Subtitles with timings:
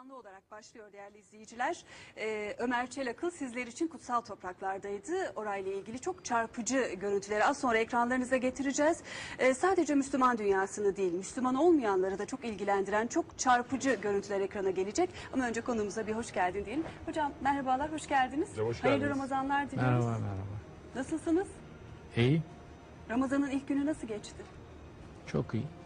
[0.00, 1.84] canlı olarak başlıyor değerli izleyiciler.
[2.16, 5.32] Ee, Ömer Çelakıl sizler için kutsal topraklardaydı.
[5.36, 9.02] Orayla ilgili çok çarpıcı görüntüleri az sonra ekranlarınıza getireceğiz.
[9.38, 15.10] Ee, sadece Müslüman dünyasını değil, Müslüman olmayanları da çok ilgilendiren çok çarpıcı görüntüler ekrana gelecek.
[15.32, 16.84] Ama önce konumuza bir hoş geldin diyelim.
[17.06, 18.48] Hocam merhabalar, hoş geldiniz.
[18.58, 19.10] Hoş Hayırlı geldiniz.
[19.10, 20.04] Ramazanlar diliyoruz.
[20.04, 20.56] Merhaba merhaba.
[20.94, 21.48] Nasılsınız?
[22.16, 22.42] İyi,
[23.10, 24.42] Ramazan'ın ilk günü nasıl geçti?
[25.26, 25.79] çok iyi.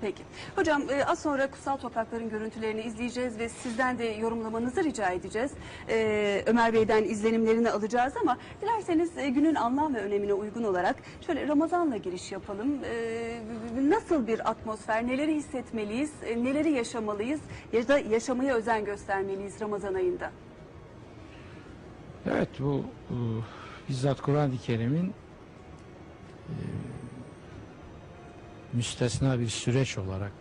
[0.00, 0.22] Peki.
[0.56, 5.52] Hocam e, az sonra kutsal toprakların görüntülerini izleyeceğiz ve sizden de yorumlamanızı rica edeceğiz.
[5.88, 11.48] E, Ömer Bey'den izlenimlerini alacağız ama dilerseniz e, günün anlam ve önemine uygun olarak şöyle
[11.48, 12.78] Ramazan'la giriş yapalım.
[13.82, 17.40] Nasıl bir atmosfer, neleri hissetmeliyiz, neleri yaşamalıyız
[17.72, 20.30] ya da yaşamaya özen göstermeliyiz Ramazan ayında?
[22.30, 23.16] Evet bu e,
[23.88, 25.14] bizzat Kur'an-ı Kerim'in
[28.74, 30.32] müstesna bir süreç olarak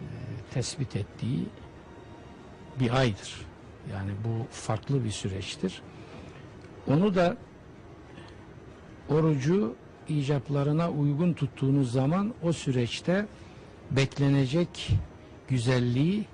[0.00, 0.06] e,
[0.50, 1.46] tespit ettiği
[2.80, 3.46] bir aydır.
[3.92, 5.82] Yani bu farklı bir süreçtir.
[6.88, 7.36] Onu da
[9.08, 9.74] orucu
[10.08, 13.26] icaplarına uygun tuttuğunuz zaman o süreçte
[13.90, 14.88] beklenecek
[15.48, 16.24] güzelliği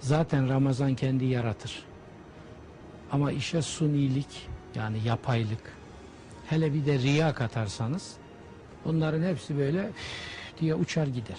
[0.00, 1.82] zaten Ramazan kendi yaratır.
[3.12, 5.76] Ama işe sunilik yani yapaylık
[6.46, 8.19] hele bir de riya katarsanız
[8.84, 9.90] bunların hepsi böyle
[10.60, 11.38] diye uçar gider.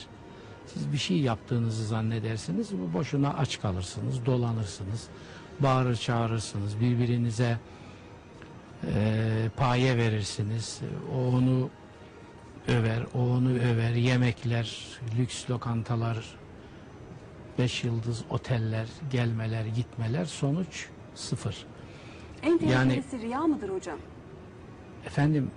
[0.74, 2.70] Siz bir şey yaptığınızı zannedersiniz.
[2.80, 5.08] Bu boşuna aç kalırsınız, dolanırsınız,
[5.60, 7.58] bağırır çağırırsınız, birbirinize
[8.84, 10.80] eee paye verirsiniz.
[11.16, 11.70] O onu
[12.68, 13.92] över, o onu över.
[13.92, 14.78] Yemekler,
[15.18, 16.36] lüks lokantalar,
[17.60, 21.66] beş yıldız oteller, gelmeler, gitmeler sonuç sıfır.
[22.44, 22.60] En Yani-
[22.94, 23.98] tehlikelisi riya mıdır hocam?
[25.06, 25.52] Efendim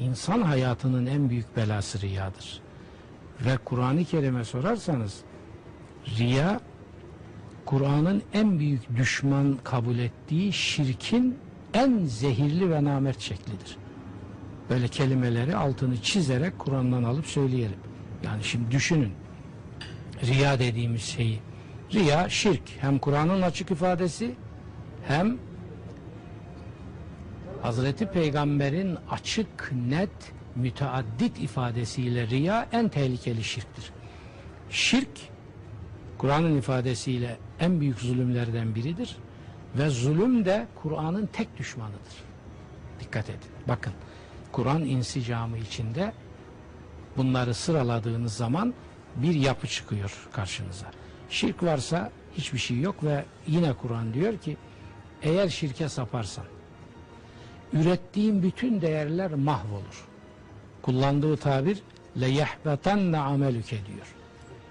[0.00, 2.60] insan hayatının en büyük belası riyadır.
[3.40, 5.20] Ve Kur'an-ı Kerim'e sorarsanız
[6.18, 6.60] riya
[7.64, 11.38] Kur'an'ın en büyük düşman kabul ettiği şirkin
[11.74, 13.76] en zehirli ve namert şeklidir.
[14.70, 17.78] Böyle kelimeleri altını çizerek Kur'an'dan alıp söyleyelim.
[18.24, 19.12] Yani şimdi düşünün.
[20.26, 21.40] Riya dediğimiz şeyi.
[21.94, 22.62] Riya şirk.
[22.80, 24.34] Hem Kur'an'ın açık ifadesi
[25.06, 25.38] hem
[27.64, 33.92] Hazreti Peygamber'in açık, net, müteaddit ifadesiyle riya en tehlikeli şirktir.
[34.70, 35.08] Şirk,
[36.18, 39.16] Kur'an'ın ifadesiyle en büyük zulümlerden biridir
[39.78, 42.14] ve zulüm de Kur'an'ın tek düşmanıdır.
[43.00, 43.50] Dikkat edin.
[43.68, 43.92] Bakın,
[44.52, 46.12] Kur'an insicamı içinde
[47.16, 48.74] bunları sıraladığınız zaman
[49.16, 50.86] bir yapı çıkıyor karşınıza.
[51.30, 54.56] Şirk varsa hiçbir şey yok ve yine Kur'an diyor ki
[55.22, 56.53] eğer şirke saparsan
[57.74, 60.08] ürettiğin bütün değerler mahvolur.
[60.82, 61.82] Kullandığı tabir
[62.20, 64.14] le yehbetanne amelüke diyor.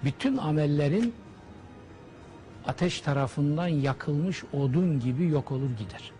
[0.04, 1.14] Bütün amellerin
[2.66, 6.12] ateş tarafından yakılmış odun gibi yok olur gider.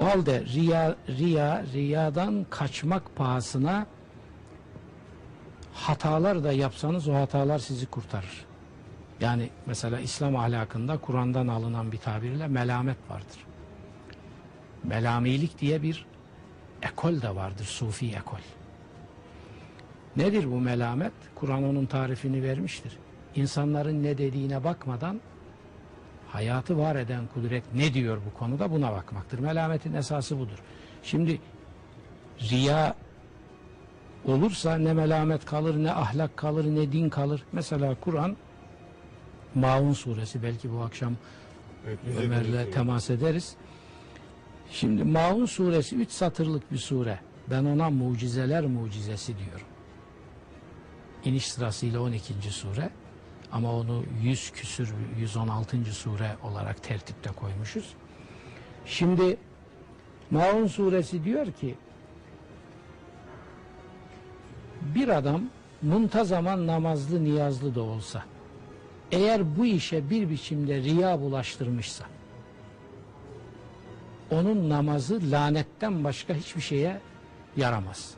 [0.00, 3.86] O halde riya, riya, riyadan kaçmak pahasına
[5.74, 8.44] hatalar da yapsanız o hatalar sizi kurtarır.
[9.20, 13.53] Yani mesela İslam ahlakında Kur'an'dan alınan bir tabirle melamet vardır.
[14.84, 16.06] Melamilik diye bir
[16.82, 18.38] ekol de vardır, sufi ekol.
[20.16, 21.12] Nedir bu melamet?
[21.34, 22.98] Kur'an onun tarifini vermiştir.
[23.34, 25.20] İnsanların ne dediğine bakmadan
[26.28, 29.38] hayatı var eden kudret ne diyor bu konuda buna bakmaktır.
[29.38, 30.58] Melametin esası budur.
[31.02, 31.40] Şimdi
[32.40, 32.94] riya
[34.24, 37.42] olursa ne melamet kalır, ne ahlak kalır, ne din kalır.
[37.52, 38.36] Mesela Kur'an
[39.54, 41.16] Maun suresi belki bu akşam
[41.86, 43.56] Evet, Ömer'le temas ederiz.
[44.70, 47.18] Şimdi Maun suresi 3 satırlık bir sure.
[47.50, 49.66] Ben ona mucizeler mucizesi diyorum.
[51.24, 52.34] İniş sırasıyla 12.
[52.50, 52.90] sure.
[53.52, 55.84] Ama onu 100 küsür 116.
[55.84, 57.94] sure olarak tertipte koymuşuz.
[58.86, 59.36] Şimdi
[60.30, 61.74] Maun suresi diyor ki
[64.80, 65.42] bir adam
[65.82, 68.24] muntazaman namazlı niyazlı da olsa
[69.12, 72.04] eğer bu işe bir biçimde riya bulaştırmışsa
[74.30, 77.00] onun namazı lanetten başka hiçbir şeye
[77.56, 78.14] yaramaz.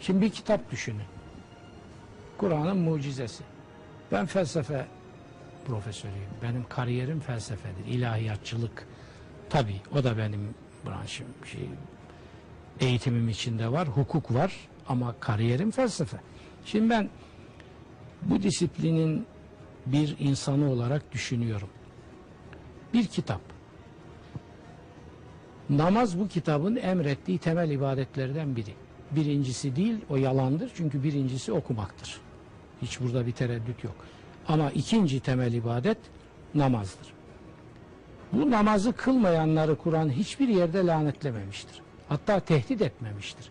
[0.00, 1.04] Şimdi bir kitap düşünün.
[2.38, 3.44] Kur'an'ın mucizesi.
[4.12, 4.86] Ben felsefe
[5.66, 6.30] profesörüyüm.
[6.42, 7.86] Benim kariyerim felsefedir.
[7.86, 8.86] İlahiyatçılık.
[9.50, 10.54] Tabii o da benim
[10.86, 11.26] branşım.
[11.44, 11.68] Şey,
[12.80, 13.88] eğitimim içinde var.
[13.88, 14.68] Hukuk var.
[14.88, 16.16] Ama kariyerim felsefe.
[16.64, 17.10] Şimdi ben
[18.22, 19.26] bu disiplinin
[19.86, 21.68] bir insanı olarak düşünüyorum.
[22.94, 23.40] Bir kitap.
[25.70, 28.74] Namaz bu kitabın emrettiği temel ibadetlerden biri.
[29.10, 30.70] Birincisi değil, o yalandır.
[30.74, 32.20] Çünkü birincisi okumaktır.
[32.82, 33.94] Hiç burada bir tereddüt yok.
[34.48, 35.98] Ama ikinci temel ibadet
[36.54, 37.12] namazdır.
[38.32, 41.82] Bu namazı kılmayanları Kur'an hiçbir yerde lanetlememiştir.
[42.08, 43.50] Hatta tehdit etmemiştir.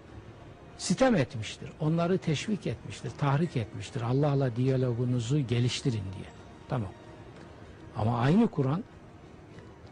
[0.77, 1.69] Sitem etmiştir.
[1.79, 4.01] Onları teşvik etmiştir, tahrik etmiştir.
[4.01, 6.29] Allah'la diyalogunuzu geliştirin diye.
[6.69, 6.91] Tamam.
[7.97, 8.83] Ama aynı Kur'an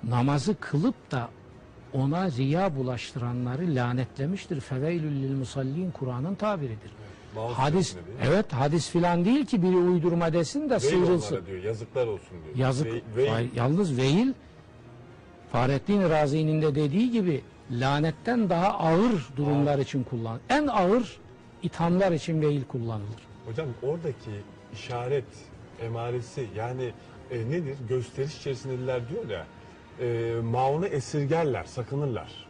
[0.04, 1.30] namazı kılıp da
[1.94, 4.60] ona riya bulaştıranları lanetlemiştir.
[4.60, 6.92] Feveylül lil musallin Kur'an'ın tabiridir.
[7.36, 7.96] Maun Hadis
[8.28, 11.46] evet hadis filan değil ki biri uydurma desin de Veil sıyrılsın.
[11.46, 11.64] diyor.
[11.64, 12.56] Yazıklar olsun diyor.
[12.56, 12.88] Yazık.
[12.94, 13.50] Ve- veil.
[13.56, 14.34] Yalnız veil
[15.52, 17.42] Fahrettin Razi'nin de dediği gibi
[17.72, 20.40] lanetten daha ağır durumlar için kullan.
[20.50, 21.18] En ağır
[21.64, 23.28] ithamlar için veil kullanılır.
[23.48, 24.32] Hocam oradaki
[24.74, 25.26] işaret
[25.82, 26.92] emaresi yani
[27.32, 27.76] e, nedir?
[27.90, 29.46] Gösteriş içerisindeler diyor ya.
[30.02, 32.48] E, maunu esirgerler, sakınırlar.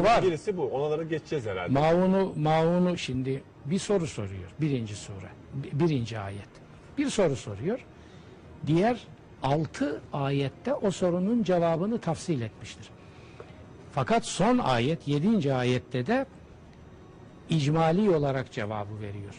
[0.00, 0.22] O- var.
[0.22, 0.62] birisi bu.
[0.62, 1.72] Onalara geçeceğiz herhalde.
[1.72, 4.50] Maunu maunu şimdi bir soru soruyor.
[4.60, 5.28] Birinci sure.
[5.54, 6.48] bi- Birinci ayet.
[6.98, 7.84] Bir soru soruyor.
[8.66, 9.06] Diğer
[9.42, 12.88] altı ayette o sorunun cevabını tafsil etmiştir.
[13.92, 16.26] Fakat son ayet, yedinci ayette de
[17.48, 19.34] icmali olarak cevabı veriyor.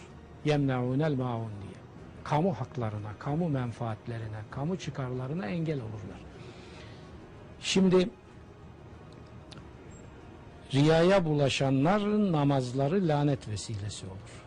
[0.45, 1.74] Yemne'unel maun diye.
[2.24, 6.19] Kamu haklarına, kamu menfaatlerine, kamu çıkarlarına engel olurlar.
[7.63, 8.10] Şimdi
[10.74, 14.44] riyaya bulaşanların namazları lanet vesilesi olur.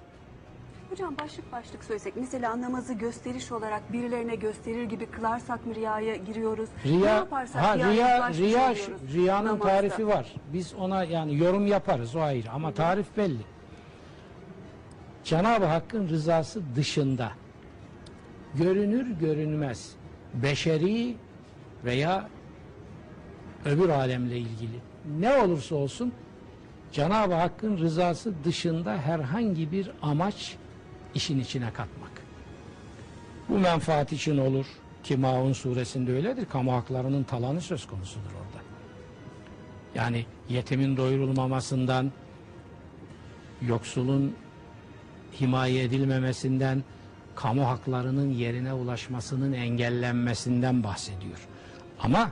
[0.90, 6.68] Hocam başlık başlık söylesek mesela namazı gösteriş olarak birilerine gösterir gibi kılarsak mı riyaya giriyoruz?
[6.84, 8.74] ne Riya, yaparsak ha, riya, riya,
[9.12, 9.64] riyanın namazda?
[9.68, 10.34] tarifi var.
[10.52, 13.42] Biz ona yani yorum yaparız o ayrı ama tarif belli.
[15.24, 17.32] Cenab-ı Hakk'ın rızası dışında
[18.54, 19.92] görünür görünmez
[20.34, 21.16] beşeri
[21.84, 22.28] veya
[23.66, 24.80] öbür alemle ilgili
[25.18, 26.12] ne olursa olsun
[26.92, 30.56] Cenab-ı Hakk'ın rızası dışında herhangi bir amaç
[31.14, 32.10] işin içine katmak.
[33.48, 34.66] Bu menfaat için olur
[35.04, 36.46] ki Maun suresinde öyledir.
[36.46, 38.62] Kamu haklarının talanı söz konusudur orada.
[39.94, 42.12] Yani yetimin doyurulmamasından,
[43.62, 44.36] yoksulun
[45.40, 46.84] himaye edilmemesinden,
[47.34, 51.48] kamu haklarının yerine ulaşmasının engellenmesinden bahsediyor.
[52.00, 52.30] Ama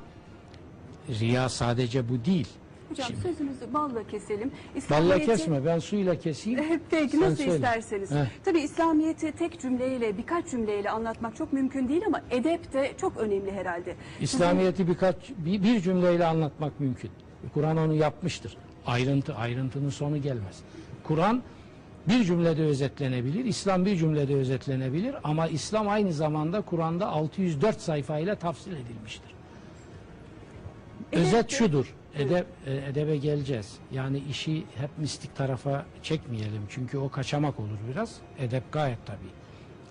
[1.09, 2.49] riya sadece bu değil.
[2.89, 4.51] Hocam Şimdi- sözünüzü balla keselim.
[4.75, 6.61] Balla İslamiyet'i- kesme ben suyla keseyim.
[6.91, 7.55] Peki sen nasıl söyle.
[7.55, 8.11] isterseniz.
[8.11, 8.25] Heh.
[8.45, 13.53] Tabii İslamiyet'i tek cümleyle, birkaç cümleyle anlatmak çok mümkün değil ama edep de çok önemli
[13.53, 13.95] herhalde.
[14.21, 17.11] İslamiyet'i birkaç bir, bir cümleyle anlatmak mümkün.
[17.55, 18.57] Kur'an onu yapmıştır.
[18.87, 20.59] Ayrıntı ayrıntının sonu gelmez.
[21.05, 21.43] Kur'an
[22.09, 28.73] bir cümlede özetlenebilir, İslam bir cümlede özetlenebilir ama İslam aynı zamanda Kur'an'da 604 sayfayla tafsil
[28.73, 29.34] edilmiştir.
[31.13, 31.95] Özet şudur.
[32.15, 33.79] Edep, e, edebe geleceğiz.
[33.93, 36.63] Yani işi hep mistik tarafa çekmeyelim.
[36.69, 38.17] Çünkü o kaçamak olur biraz.
[38.39, 39.33] Edep gayet tabii.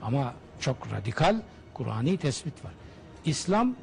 [0.02, 1.42] Ama çok radikal
[1.74, 2.72] Kur'ani tespit var.
[3.26, 3.76] İslam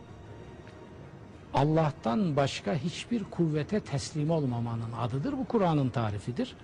[1.55, 5.33] Allah'tan başka hiçbir kuvvete teslim olmamanın adıdır.
[5.33, 6.56] Bu Kur'an'ın tarifidir.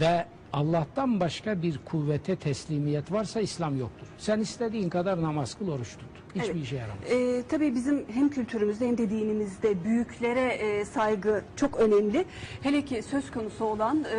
[0.00, 4.06] Ve Allah'tan başka bir kuvvete teslimiyet varsa İslam yoktur.
[4.18, 6.08] Sen istediğin kadar namaz kıl, oruç tut.
[6.34, 6.62] Hiçbir Evet.
[6.64, 6.98] işe yaramaz.
[7.10, 12.24] Ee, tabii bizim hem kültürümüzde hem de dinimizde büyüklere e, saygı çok önemli.
[12.62, 14.16] Hele ki söz konusu olan e,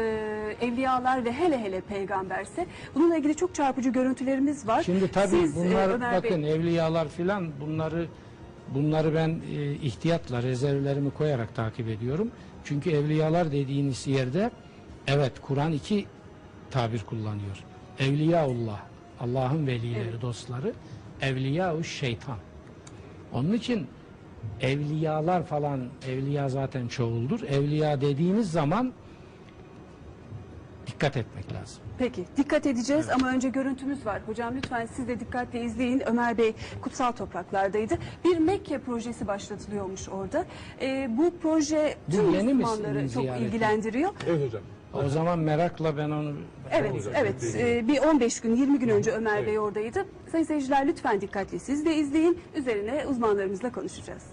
[0.62, 2.66] evliyalar ve hele hele peygamberse.
[2.96, 4.84] Bununla ilgili çok çarpıcı görüntülerimiz var.
[4.84, 8.08] Şimdi tabii Siz, e, bunlar Bey- bakın evliyalar filan bunları
[8.76, 12.32] bunları ben e, ihtiyatla rezervlerimi koyarak takip ediyorum.
[12.64, 14.52] Çünkü evliyalar dediğiniz yerde
[15.08, 16.06] evet Kur'an iki
[16.72, 17.64] tabir kullanıyor.
[18.00, 18.80] Evliyaullah
[19.20, 20.22] Allah'ın velileri, Evet.
[20.22, 20.74] dostları,
[21.22, 22.38] evliyau şeytan.
[23.34, 23.88] Onun için
[24.62, 27.42] evliyalar falan evliya zaten çoğuldur.
[27.44, 28.94] Evliya dediğiniz zaman
[30.88, 31.84] dikkat etmek lazım.
[31.98, 34.22] Peki dikkat edeceğiz ama önce görüntümüz var.
[34.26, 36.02] Hocam lütfen siz de dikkatle izleyin.
[36.06, 37.98] Ömer Bey kutsal topraklardaydı.
[38.26, 40.46] Bir Mekke projesi başlatılıyormuş orada.
[40.82, 43.46] Ee, bu proje tüm Müslümanları çok ziyareti?
[43.46, 44.10] ilgilendiriyor.
[44.28, 44.62] Evet hocam.
[44.94, 46.34] O zaman merakla ben onu
[46.72, 47.56] Evet, olacak, evet.
[47.56, 49.46] Ee, bir 15 gün, 20 gün önce Ömer.
[49.48, 50.06] Bey oradaydı.
[50.32, 52.40] Sayın seyirciler lütfen dikkatli siz de izleyin.
[52.56, 54.24] Üzerine uzmanlarımızla konuşacağız.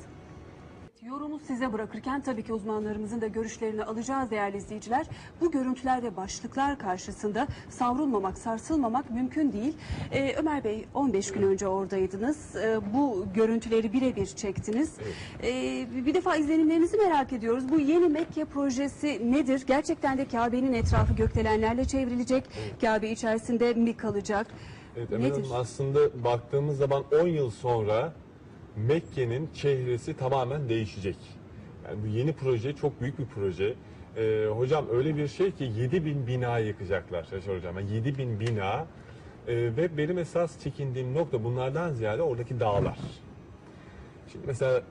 [1.07, 5.07] Yorumu size bırakırken tabii ki uzmanlarımızın da görüşlerini alacağız değerli izleyiciler.
[5.41, 9.77] Bu görüntüler ve başlıklar karşısında savrulmamak, sarsılmamak mümkün değil.
[10.13, 12.57] Ee, Ömer Bey 15 gün önce oradaydınız.
[12.57, 14.95] Ee, bu görüntüleri birebir çektiniz.
[15.43, 17.69] Ee, bir defa izlenimlerinizi merak ediyoruz.
[17.69, 19.65] Bu yeni Mekke projesi nedir?
[19.67, 22.45] Gerçekten de Kabe'nin etrafı gökdelenlerle çevrilecek.
[22.81, 24.47] Kabe içerisinde mi kalacak?
[24.97, 25.43] Evet, Emel Nedir?
[25.43, 28.13] Hanım aslında baktığımız zaman 10 yıl sonra
[28.77, 31.17] Mekke'nin çehresi tamamen değişecek.
[31.85, 33.75] Yani bu yeni proje çok büyük bir proje.
[34.17, 37.79] Ee, hocam öyle bir şey ki 7000 bina yıkacaklar Yaşar Hocam.
[37.79, 38.87] Yani 7000 bina
[39.49, 42.99] E, ve benim esas çekindiğim nokta bunlardan ziyade oradaki dağlar.
[44.33, 44.83] Şimdi mesela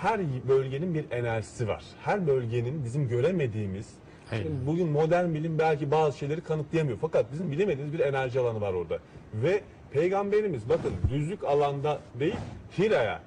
[0.00, 1.84] her bölgenin bir enerjisi var.
[2.02, 3.88] Her bölgenin bizim göremediğimiz,
[4.32, 4.42] Aynen.
[4.42, 6.98] şimdi bugün modern bilim belki bazı şeyleri kanıtlayamıyor.
[7.00, 8.98] Fakat bizim bilemediğimiz bir enerji alanı var orada.
[9.34, 12.36] Ve peygamberimiz bakın düzlük alanda değil
[12.78, 13.22] Hira'ya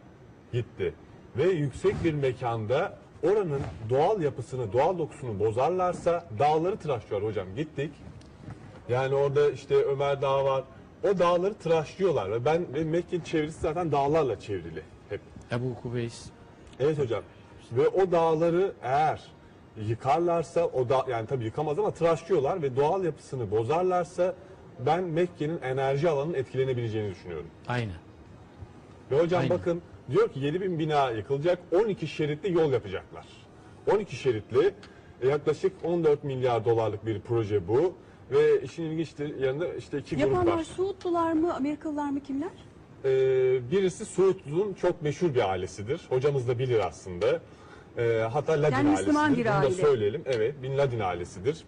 [0.53, 0.93] gitti.
[1.37, 7.47] Ve yüksek bir mekanda oranın doğal yapısını, doğal dokusunu bozarlarsa dağları tıraşlıyor hocam.
[7.55, 7.91] Gittik.
[8.89, 10.63] Yani orada işte Ömer Dağı var.
[11.03, 15.21] O dağları tıraşlıyorlar ve ben ve Mekke çevresi zaten dağlarla çevrili hep.
[15.51, 16.25] Ebu Kubeys
[16.79, 17.23] Evet hocam.
[17.71, 19.21] Ve o dağları eğer
[19.87, 24.35] yıkarlarsa o da yani tabii yıkamaz ama tıraşlıyorlar ve doğal yapısını bozarlarsa
[24.79, 27.47] ben Mekke'nin enerji alanının etkilenebileceğini düşünüyorum.
[27.67, 28.04] aynen.
[29.11, 29.57] Ve hocam Aynen.
[29.57, 29.81] bakın
[30.11, 33.25] diyor ki 7000 bina yıkılacak 12 şeritli yol yapacaklar.
[33.91, 34.73] 12 şeritli
[35.21, 37.93] e, yaklaşık 14 milyar dolarlık bir proje bu.
[38.31, 39.09] Ve işin ilginç
[39.39, 40.63] yanında işte iki grup Yapanlar var.
[40.63, 42.49] Suudlular mı, Amerikalılar mı kimler?
[43.05, 46.01] Ee, birisi Suudlu'nun çok meşhur bir ailesidir.
[46.09, 47.39] Hocamız da bilir aslında.
[47.97, 49.45] Ee, hatta Ladin Yani Müslüman ailesidir.
[49.45, 49.71] bir Bunu da aile.
[49.75, 50.21] söyleyelim.
[50.25, 51.63] Evet, Bin Ladin ailesidir.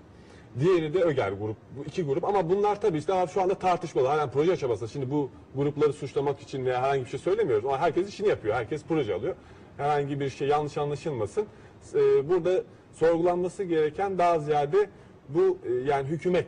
[0.59, 1.57] Diğeri de Öger grup.
[1.77, 4.07] Bu iki grup ama bunlar tabii işte şu anda tartışmalı.
[4.07, 4.89] Hala proje aşamasında.
[4.89, 7.65] Şimdi bu grupları suçlamak için veya herhangi bir şey söylemiyoruz.
[7.65, 8.55] Ama herkes işini yapıyor.
[8.55, 9.35] Herkes proje alıyor.
[9.77, 11.45] Herhangi bir şey yanlış anlaşılmasın.
[11.95, 14.89] Ee, burada sorgulanması gereken daha ziyade
[15.29, 16.47] bu e, yani hükümet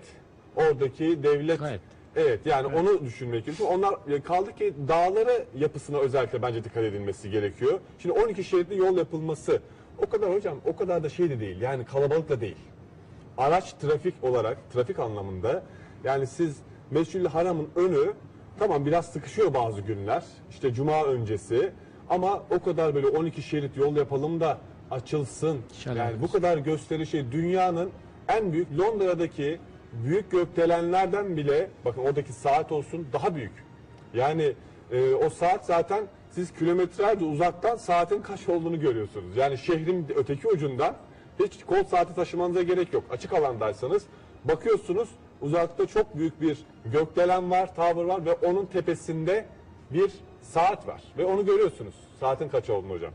[0.55, 1.81] oradaki devlet Gayet.
[2.15, 3.69] Evet yani onu düşünmek gerekiyor.
[3.71, 7.79] Onlar e, kaldı ki dağlara yapısına özellikle bence dikkat edilmesi gerekiyor.
[7.99, 9.61] Şimdi 12 şeritli yol yapılması
[9.97, 11.61] o kadar hocam o kadar da şey de değil.
[11.61, 12.57] Yani kalabalık da değil.
[13.39, 15.63] Araç trafik olarak trafik anlamında
[16.03, 16.57] yani siz
[16.91, 18.13] Mescid-i Haram'ın önü
[18.59, 20.23] tamam biraz sıkışıyor bazı günler.
[20.49, 21.71] İşte cuma öncesi
[22.09, 24.57] ama o kadar böyle 12 şerit yol yapalım da
[24.91, 25.59] açılsın.
[25.73, 27.89] Hiç Yani bu kadar gösteri şey dünyanın
[28.27, 29.59] en büyük Londra'daki
[29.93, 33.65] büyük gökdelenlerden bile bakın oradaki saat olsun daha büyük.
[34.13, 34.53] Yani
[34.91, 39.37] e, o saat zaten siz kilometrelerce uzaktan saatin kaç olduğunu görüyorsunuz.
[39.37, 40.95] Yani şehrin öteki ucundan
[41.39, 43.03] hiç kol saati taşımanıza gerek yok.
[43.11, 44.03] Açık alandaysanız
[44.45, 45.09] bakıyorsunuz
[45.41, 49.45] uzakta çok büyük bir gökdelen var, tower var ve onun tepesinde
[49.91, 51.03] bir saat var.
[51.17, 51.95] Ve onu görüyorsunuz.
[52.19, 53.11] Saatin kaç olduğunu hocam.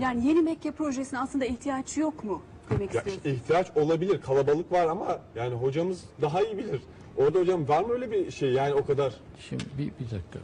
[0.00, 3.36] Yani yeni Mekke projesine aslında ihtiyaç yok mu demek Ya istiyorsunuz?
[3.36, 6.80] ihtiyaç olabilir, kalabalık var ama yani hocamız daha iyi bilir.
[7.16, 9.12] Orada hocam var mı öyle bir şey yani o kadar?
[9.48, 10.38] Şimdi bir, bir dakika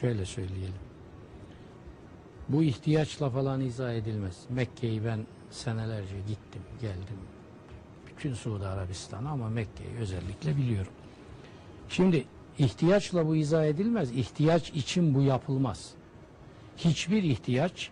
[0.00, 0.74] şöyle söyleyelim.
[2.48, 4.36] Bu ihtiyaçla falan izah edilmez.
[4.48, 5.20] Mekke'yi ben
[5.50, 7.18] senelerce gittim, geldim.
[8.06, 10.92] Bütün Suudi Arabistan'ı ama Mekke'yi özellikle biliyorum.
[11.88, 12.24] Şimdi
[12.58, 14.10] ihtiyaçla bu izah edilmez.
[14.12, 15.90] İhtiyaç için bu yapılmaz.
[16.76, 17.90] Hiçbir ihtiyaç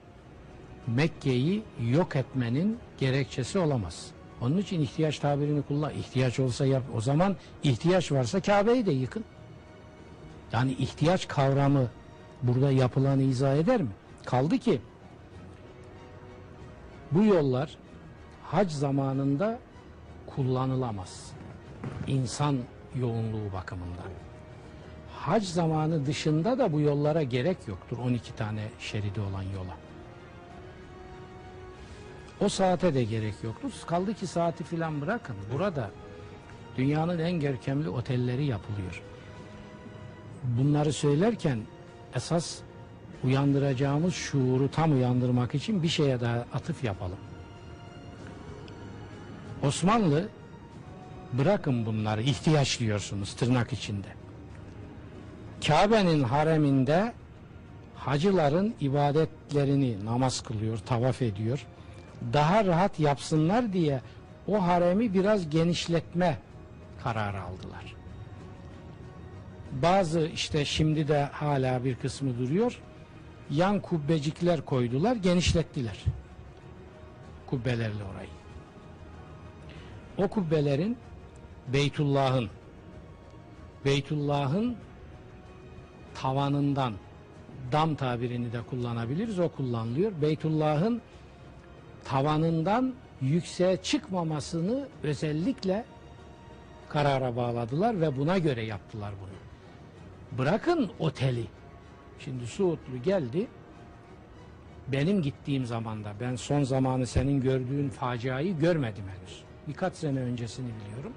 [0.87, 4.11] Mekke'yi yok etmenin gerekçesi olamaz.
[4.41, 5.93] Onun için ihtiyaç tabirini kullan.
[5.93, 6.83] İhtiyaç olsa yap.
[6.95, 9.25] O zaman ihtiyaç varsa Kabe'yi de yıkın.
[10.53, 11.89] Yani ihtiyaç kavramı
[12.43, 13.91] burada yapılanı izah eder mi?
[14.25, 14.81] Kaldı ki
[17.13, 17.77] bu yollar
[18.43, 19.59] hac zamanında
[20.27, 21.33] kullanılamaz.
[22.07, 22.59] İnsan
[22.95, 24.11] yoğunluğu bakımından.
[25.13, 27.99] Hac zamanı dışında da bu yollara gerek yoktur.
[27.99, 29.77] 12 tane şeridi olan yola.
[32.41, 33.73] O saate de gerek yoktur.
[33.87, 35.37] Kaldı ki saati filan bırakın.
[35.53, 35.91] Burada
[36.77, 39.03] dünyanın en görkemli otelleri yapılıyor.
[40.43, 41.59] Bunları söylerken
[42.15, 42.59] esas
[43.25, 47.19] uyandıracağımız şuuru tam uyandırmak için bir şeye daha atıf yapalım.
[49.63, 50.29] Osmanlı
[51.33, 54.09] bırakın bunları ihtiyaç diyorsunuz tırnak içinde.
[55.67, 57.13] Kabe'nin hareminde
[57.95, 61.67] hacıların ibadetlerini namaz kılıyor, tavaf ediyor.
[62.33, 64.01] Daha rahat yapsınlar diye
[64.49, 66.39] o haremi biraz genişletme
[67.03, 67.95] kararı aldılar.
[69.83, 72.81] Bazı işte şimdi de hala bir kısmı duruyor.
[73.51, 76.05] Yan kubbecikler koydular, genişlettiler.
[77.47, 78.29] Kubbelerle orayı.
[80.19, 80.97] O kubbelerin
[81.73, 82.51] Beytullah'ın
[83.85, 84.77] Beytullah'ın
[86.15, 86.95] tavanından
[87.73, 89.39] dam tabirini de kullanabiliriz.
[89.39, 90.13] O kullanılıyor.
[90.23, 91.03] Beytullah'ın
[92.05, 95.85] tavanından yükseğe çıkmamasını özellikle
[96.89, 99.37] karara bağladılar ve buna göre yaptılar bunu.
[100.39, 101.47] Bırakın oteli.
[102.19, 103.47] Şimdi Suudlu geldi.
[104.89, 109.43] Benim gittiğim zamanda ben son zamanı senin gördüğün faciayı görmedim henüz.
[109.69, 111.13] Birkaç sene öncesini biliyorum.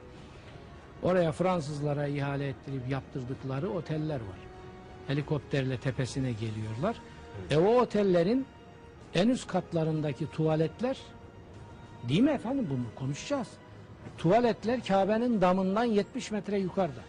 [1.04, 4.40] Oraya Fransızlara ihale ettirip yaptırdıkları oteller var.
[5.08, 6.96] Helikopterle tepesine geliyorlar.
[7.50, 8.46] E o otellerin
[9.14, 10.98] en üst katlarındaki tuvaletler
[12.10, 13.48] değil mi efendim bunu konuşacağız.
[14.18, 17.02] Tuvaletler Kabe'nin damından 70 metre yukarıda.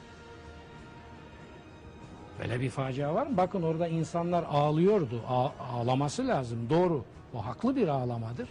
[2.41, 3.37] Böyle bir facia var mı?
[3.37, 5.23] Bakın orada insanlar ağlıyordu.
[5.29, 6.71] A- ağlaması lazım.
[6.71, 7.05] Doğru.
[7.35, 8.49] O haklı bir ağlamadır.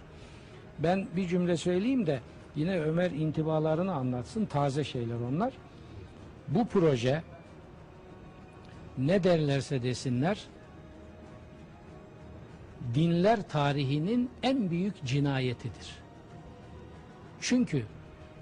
[0.79, 2.19] Ben bir cümle söyleyeyim de
[2.55, 4.45] yine Ömer intibalarını anlatsın.
[4.45, 5.53] Taze şeyler onlar.
[6.47, 7.23] Bu proje
[8.97, 10.45] ne derlerse desinler
[12.95, 15.95] dinler tarihinin en büyük cinayetidir.
[17.41, 17.83] Çünkü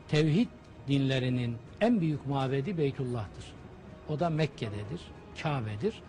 [0.08, 0.48] tevhid
[0.88, 3.46] dinlerinin en büyük mabedi Beytullah'tır.
[4.10, 5.02] O da Mekke'dedir,
[5.44, 6.02] Kabe'dir.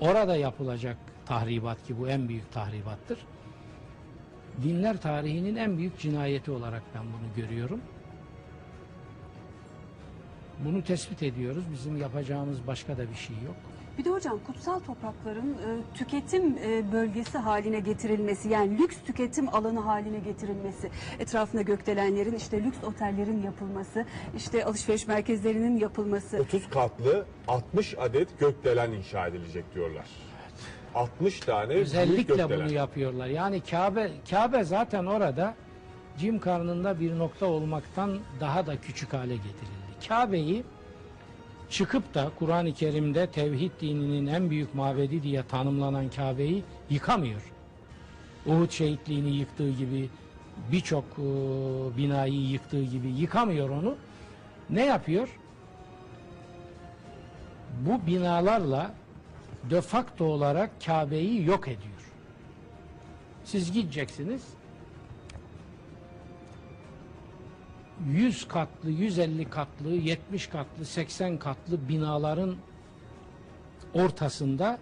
[0.00, 0.96] Orada yapılacak
[1.26, 3.18] tahribat ki bu en büyük tahribattır.
[4.62, 7.80] Dinler tarihinin en büyük cinayeti olarak ben bunu görüyorum.
[10.64, 11.64] Bunu tespit ediyoruz.
[11.72, 13.56] Bizim yapacağımız başka da bir şey yok.
[13.98, 19.80] Bir de hocam kutsal toprakların e, tüketim e, bölgesi haline getirilmesi yani lüks tüketim alanı
[19.80, 24.04] haline getirilmesi etrafında gökdelenlerin işte lüks otellerin yapılması
[24.36, 30.06] işte alışveriş merkezlerinin yapılması 30 katlı 60 adet gökdelen inşa edilecek diyorlar.
[30.94, 32.60] 60 tane büyük Özellikle gökdelen.
[32.60, 33.26] bunu yapıyorlar.
[33.26, 35.54] Yani Kabe Kabe zaten orada
[36.18, 40.06] cim karnında bir nokta olmaktan daha da küçük hale getirildi.
[40.08, 40.64] Kabe'yi
[41.74, 47.52] çıkıp da Kur'an-ı Kerim'de tevhid dininin en büyük mabedi diye tanımlanan Kabe'yi yıkamıyor.
[48.46, 50.08] Uhud şehitliğini yıktığı gibi
[50.72, 51.22] birçok e,
[51.96, 53.96] binayı yıktığı gibi yıkamıyor onu.
[54.70, 55.28] Ne yapıyor?
[57.80, 58.94] Bu binalarla
[59.70, 62.12] de facto olarak Kabe'yi yok ediyor.
[63.44, 64.42] Siz gideceksiniz
[68.06, 72.56] 100 katlı, 150 katlı, 70 katlı, 80 katlı binaların
[73.94, 74.78] ortasında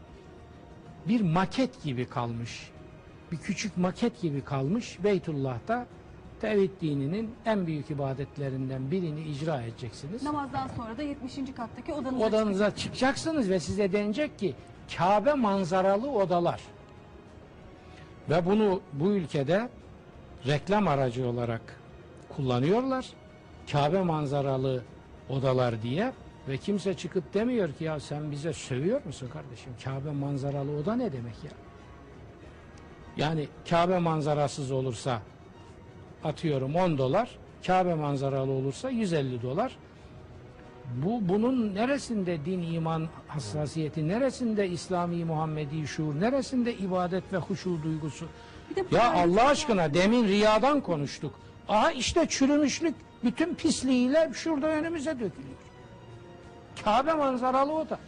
[1.08, 2.70] bir maket gibi kalmış.
[3.32, 5.86] Bir küçük maket gibi kalmış Beytullah'ta
[6.40, 10.22] tevhid dininin en büyük ibadetlerinden birini icra edeceksiniz.
[10.22, 11.34] namazdan sonra da 70.
[11.56, 14.54] kattaki odanıza Odanıza çıkacaksınız ve size denecek ki
[14.96, 16.60] Kabe manzaralı odalar.
[18.30, 19.68] Ve bunu bu ülkede
[20.46, 21.81] reklam aracı olarak
[22.36, 23.06] kullanıyorlar.
[23.72, 24.82] Kabe manzaralı
[25.28, 26.12] odalar diye
[26.48, 29.72] ve kimse çıkıp demiyor ki ya sen bize sövüyor musun kardeşim?
[29.84, 31.50] Kabe manzaralı oda ne demek ya?
[33.16, 35.22] Yani Kabe manzarasız olursa
[36.24, 37.30] atıyorum 10 dolar,
[37.66, 39.76] Kabe manzaralı olursa 150 dolar.
[41.04, 48.26] Bu bunun neresinde din iman hassasiyeti, neresinde İslami Muhammedi şuur, neresinde ibadet ve huşu duygusu?
[48.90, 51.34] Ya Allah aşkına demin riyadan konuştuk.
[51.72, 55.56] Aha işte çürümüşlük bütün pisliğiyle şurada önümüze dökülüyor.
[56.84, 57.98] Kabe manzaralı oda.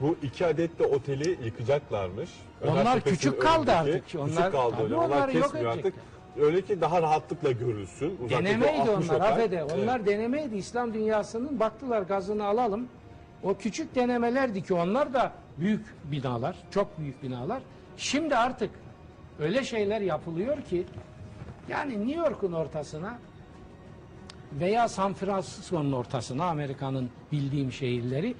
[0.00, 2.30] Bu iki adet de oteli yıkacaklarmış.
[2.64, 4.20] Onlar Ömer Tepesi'nin küçük kaldı önündeki artık.
[4.20, 4.94] Onlar- küçük kaldı tabii.
[4.94, 5.84] Onlar onları yok kesmiyor artık.
[5.86, 6.44] edecekler.
[6.44, 8.16] Öyle ki daha rahatlıkla görülsün.
[8.24, 9.32] Uzaktaki Denemeydi o 60 onlar otel.
[9.32, 9.64] affede.
[9.64, 10.56] Onlar denemeydi.
[10.56, 12.88] İslam dünyasının baktılar gazını alalım.
[13.42, 17.62] O küçük denemelerdi ki onlar da büyük binalar, çok büyük binalar.
[17.96, 18.70] Şimdi artık
[19.40, 20.86] öyle şeyler yapılıyor ki
[21.68, 23.18] yani New York'un ortasına
[24.60, 28.34] veya San Francisco'nun ortasına Amerika'nın bildiğim şehirleri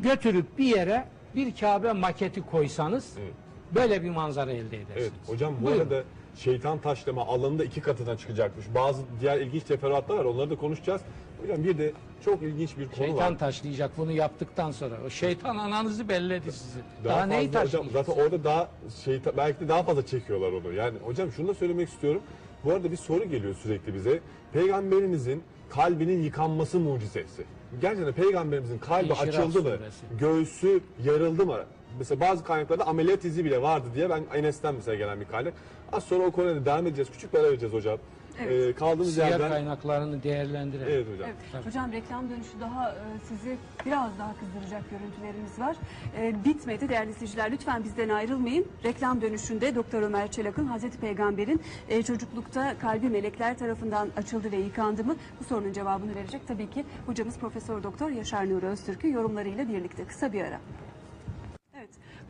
[0.00, 3.32] götürüp bir yere bir Kabe maketi koysanız Evet.
[3.74, 4.96] böyle bir manzara elde edersiniz.
[5.02, 5.80] Evet hocam bu Buyurun.
[5.80, 6.02] arada
[6.36, 8.66] şeytan taşlama alanında iki katına çıkacakmış.
[8.74, 11.00] Bazı diğer ilginç teferruatlar var onları da konuşacağız.
[11.42, 11.92] Hocam bir de
[12.24, 13.38] çok ilginç bir konu Şeytan var.
[13.38, 14.94] taşlayacak bunu yaptıktan sonra.
[15.06, 16.78] O şeytan ananızı belledi sizi.
[17.04, 18.06] Daha, Daha neyi fazla hocam taşlayacak?
[18.06, 18.68] zaten orada daha
[19.04, 20.72] şeytan belki de daha fazla çekiyorlar onu.
[20.72, 22.22] Yani hocam şunu da söylemek istiyorum.
[22.66, 24.20] Bu arada bir soru geliyor sürekli bize.
[24.52, 27.44] Peygamberimizin kalbinin yıkanması mucizesi.
[27.80, 29.76] Gerçekten peygamberimizin kalbi İnşirah açıldı mı?
[29.76, 30.06] suresi.
[30.18, 31.58] Göğsü yarıldı mı?
[31.98, 35.54] Mesela bazı kaynaklarda ameliyat izi bile vardı diye ben Enes'ten mesela gelen bir kaynak.
[35.92, 37.10] Az sonra o konuya da devam edeceğiz.
[37.10, 37.98] Küçük bir ara vereceğiz hocam.
[38.42, 38.68] Evet.
[38.68, 39.48] Ee, kaldığımız Siyer yerden...
[39.48, 40.88] kaynaklarını değerlendirelim.
[40.92, 41.28] Evet hocam.
[41.28, 41.36] Evet.
[41.52, 41.66] Tabii.
[41.66, 42.96] Hocam reklam dönüşü daha e,
[43.28, 45.76] sizi biraz daha kızdıracak görüntülerimiz var.
[46.18, 47.52] E, bitmedi değerli izleyiciler.
[47.52, 48.66] Lütfen bizden ayrılmayın.
[48.84, 55.04] Reklam dönüşünde Doktor Ömer Çelak'ın Hazreti Peygamber'in e, çocuklukta kalbi melekler tarafından açıldı ve yıkandı
[55.04, 55.16] mı?
[55.40, 60.04] Bu sorunun cevabını verecek tabii ki hocamız Profesör Doktor Yaşar Nuri Öztürk'ü yorumlarıyla birlikte.
[60.04, 60.60] Kısa bir ara.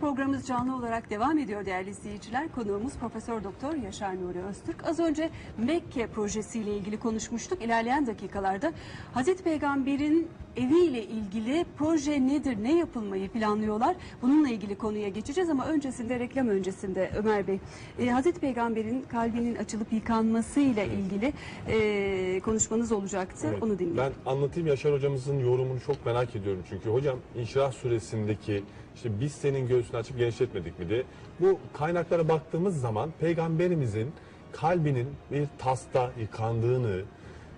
[0.00, 2.52] Programımız canlı olarak devam ediyor değerli izleyiciler.
[2.52, 4.84] Konuğumuz Profesör Doktor Yaşar Nuri Öztürk.
[4.88, 7.62] Az önce Mekke projesiyle ilgili konuşmuştuk.
[7.62, 8.72] İlerleyen dakikalarda
[9.14, 13.96] Hazreti Peygamber'in eviyle ilgili proje nedir, ne yapılmayı planlıyorlar?
[14.22, 17.58] Bununla ilgili konuya geçeceğiz ama öncesinde reklam öncesinde Ömer Bey,
[17.98, 21.32] e, Hazreti Peygamber'in kalbinin açılıp yıkanmasıyla ilgili
[21.68, 23.46] e, konuşmanız olacaktı.
[23.50, 23.62] Evet.
[23.62, 23.96] Onu dinleyelim.
[23.96, 28.62] Ben anlatayım Yaşar hocamızın yorumunu çok merak ediyorum çünkü hocam İnşirah suresindeki
[28.96, 31.02] işte biz senin göğsünü açıp genişletmedik mi diye
[31.40, 34.12] bu kaynaklara baktığımız zaman peygamberimizin
[34.52, 37.02] kalbinin bir tasta yıkandığını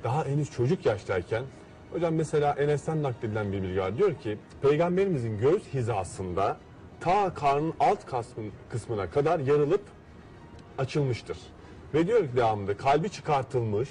[0.05, 1.43] daha henüz çocuk yaştayken
[1.93, 3.99] Hocam mesela Enes'ten nakledilen bir bilgi var.
[3.99, 6.57] Diyor ki peygamberimizin göğüs hizasında
[7.01, 9.83] ta karnın alt kısmın- kısmına kadar yarılıp
[10.79, 11.39] açılmıştır.
[11.95, 13.89] Ve diyor ki devamında kalbi çıkartılmış,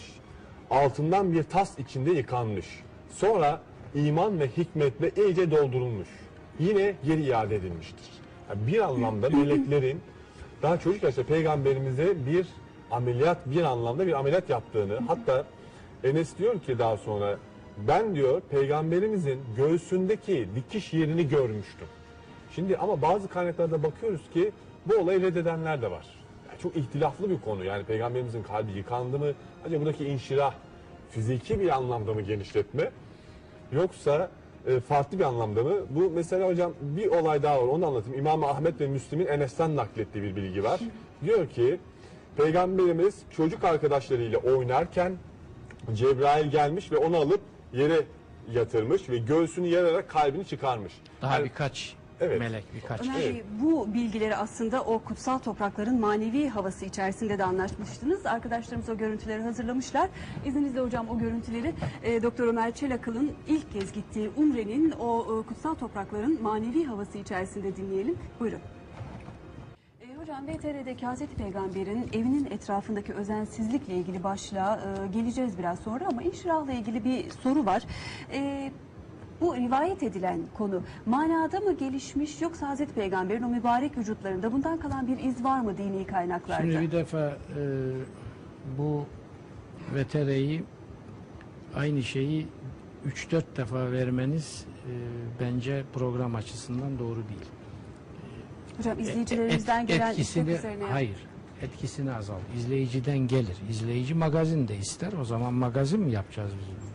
[0.69, 2.65] altından bir tas içinde yıkanmış.
[3.09, 3.61] Sonra
[3.95, 6.07] iman ve hikmetle iyice doldurulmuş.
[6.59, 8.05] Yine geri iade edilmiştir.
[8.49, 10.01] Yani bir anlamda meleklerin
[10.61, 12.47] daha çocuk yaşta peygamberimize bir
[12.91, 15.45] ameliyat, bir anlamda bir ameliyat yaptığını, hatta
[16.03, 17.37] Enes diyor ki daha sonra
[17.87, 21.87] ben diyor peygamberimizin göğsündeki dikiş yerini görmüştüm.
[22.55, 24.51] Şimdi ama bazı kaynaklarda bakıyoruz ki
[24.85, 26.05] bu olayı reddedenler de var.
[26.49, 27.63] Yani çok ihtilaflı bir konu.
[27.63, 29.31] Yani peygamberimizin kalbi yıkandı mı?
[29.65, 30.53] Acaba buradaki inşirah
[31.09, 32.91] fiziki bir anlamda mı genişletme?
[33.71, 34.29] Yoksa
[34.67, 35.73] e, farklı bir anlamda mı?
[35.89, 38.19] Bu mesela hocam bir olay daha var onu anlatayım.
[38.19, 40.79] İmam Ahmet ve Müslim'in Enes'ten naklettiği bir bilgi var.
[41.23, 41.79] Diyor ki
[42.37, 45.15] peygamberimiz çocuk arkadaşlarıyla oynarken
[45.93, 47.41] Cebrail gelmiş ve onu alıp
[47.73, 48.01] yere
[48.51, 50.93] yatırmış ve göğsünü yararak kalbini çıkarmış.
[51.21, 52.39] Daha Yani- birkaç Evet.
[52.39, 53.15] melek birkaç Ömer.
[53.15, 58.25] Bey, bu bilgileri aslında o kutsal toprakların manevi havası içerisinde de anlaşmıştınız.
[58.25, 60.09] Arkadaşlarımız o görüntüleri hazırlamışlar.
[60.45, 65.75] İzninizle hocam o görüntüleri e, Doktor Ömer Çelakıl'ın ilk kez gittiği Umre'nin o e, kutsal
[65.75, 68.17] toprakların manevi havası içerisinde dinleyelim.
[68.39, 68.59] Buyurun.
[70.01, 76.23] E, hocam VTR'deki Hazreti Peygamber'in evinin etrafındaki özensizlikle ilgili başlığa e, geleceğiz biraz sonra ama
[76.23, 77.83] inşirahla ilgili bir soru var.
[78.33, 78.71] E,
[79.41, 85.07] bu rivayet edilen konu manada mı gelişmiş yoksa Hazreti Peygamber'in o mübarek vücutlarında bundan kalan
[85.07, 86.61] bir iz var mı dini kaynaklarda?
[86.61, 87.63] Şimdi bir defa e,
[88.77, 89.05] bu
[89.95, 90.63] VTR'yi
[91.75, 92.47] aynı şeyi
[93.07, 94.93] 3-4 defa vermeniz e,
[95.41, 97.45] bence program açısından doğru değil.
[98.77, 100.83] Hocam izleyicilerimizden Et- gelen etkisini, üzerine.
[100.83, 101.27] hayır
[101.61, 102.39] etkisini azal.
[102.57, 103.57] İzleyiciden gelir.
[103.69, 105.13] İzleyici magazin de ister.
[105.21, 106.86] O zaman magazin mi yapacağız biz?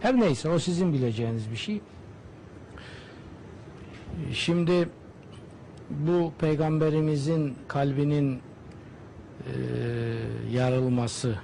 [0.00, 1.80] Her neyse o sizin bileceğiniz bir şey.
[4.32, 4.88] Şimdi
[5.90, 8.40] bu peygamberimizin kalbinin
[9.46, 9.52] e,
[10.52, 11.34] yarılması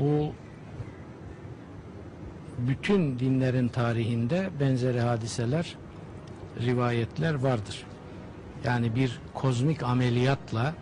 [0.00, 0.32] bu
[2.58, 5.76] bütün dinlerin tarihinde benzeri hadiseler
[6.60, 7.86] rivayetler vardır.
[8.64, 10.74] Yani bir kozmik ameliyatla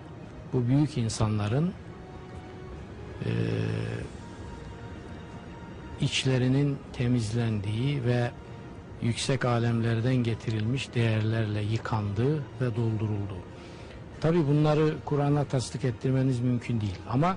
[0.53, 1.73] bu büyük insanların
[3.27, 3.33] eee,
[6.03, 8.31] içlerinin temizlendiği ve
[9.03, 13.43] yüksek alemlerden getirilmiş değerlerle yıkandığı ve doldurulduğu.
[14.21, 17.37] Tabi bunları Kur'an'a tasdik ettirmeniz mümkün değil ama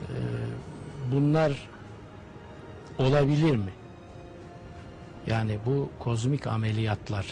[0.00, 0.16] eee,
[1.12, 1.68] bunlar
[2.98, 3.72] olabilir mi?
[5.26, 7.26] Yani bu kozmik ameliyatlar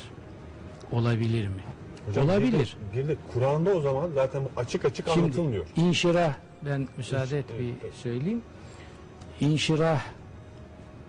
[0.93, 1.63] olabilir mi?
[2.07, 2.77] Hocam olabilir.
[2.93, 5.67] Bir de, de Kur'an'da o zaman zaten açık açık anlatılmıyor.
[5.75, 8.43] Şimdi inşirah ben müsaade et bir söyleyeyim.
[9.43, 10.03] İnşirah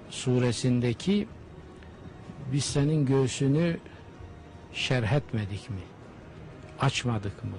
[0.10, 1.28] suresindeki
[2.54, 3.78] biz senin göğsünü
[4.74, 5.82] şerh etmedik mi?
[6.80, 7.50] Açmadık mı?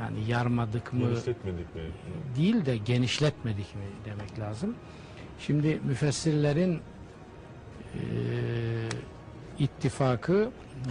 [0.00, 1.00] Yani yarmadık mı?
[1.00, 1.82] Genişletmedik mi?
[2.36, 4.74] değil de genişletmedik mi demek lazım.
[5.38, 6.80] Şimdi müfessirlerin
[7.94, 8.00] eee,
[9.58, 10.50] ittifakı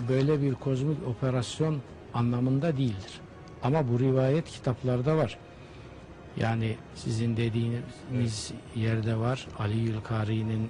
[0.09, 1.81] böyle bir kozmik operasyon
[2.13, 3.19] anlamında değildir.
[3.63, 5.37] Ama bu rivayet kitaplarda var.
[6.37, 9.47] Yani sizin dediğiniz yerde var.
[9.59, 10.69] Ali Yülkari'nin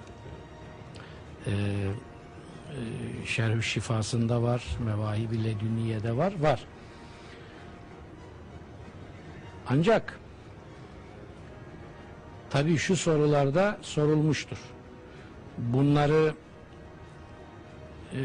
[1.47, 4.63] eee eee Şerh-ü Şifasında var.
[4.85, 6.33] Mevahib-i Ledünniye'de var.
[6.39, 6.63] Var.
[9.67, 10.19] Ancak
[12.49, 14.57] tabii şu sorularda sorulmuştur.
[15.57, 16.33] Bunları
[18.13, 18.19] e,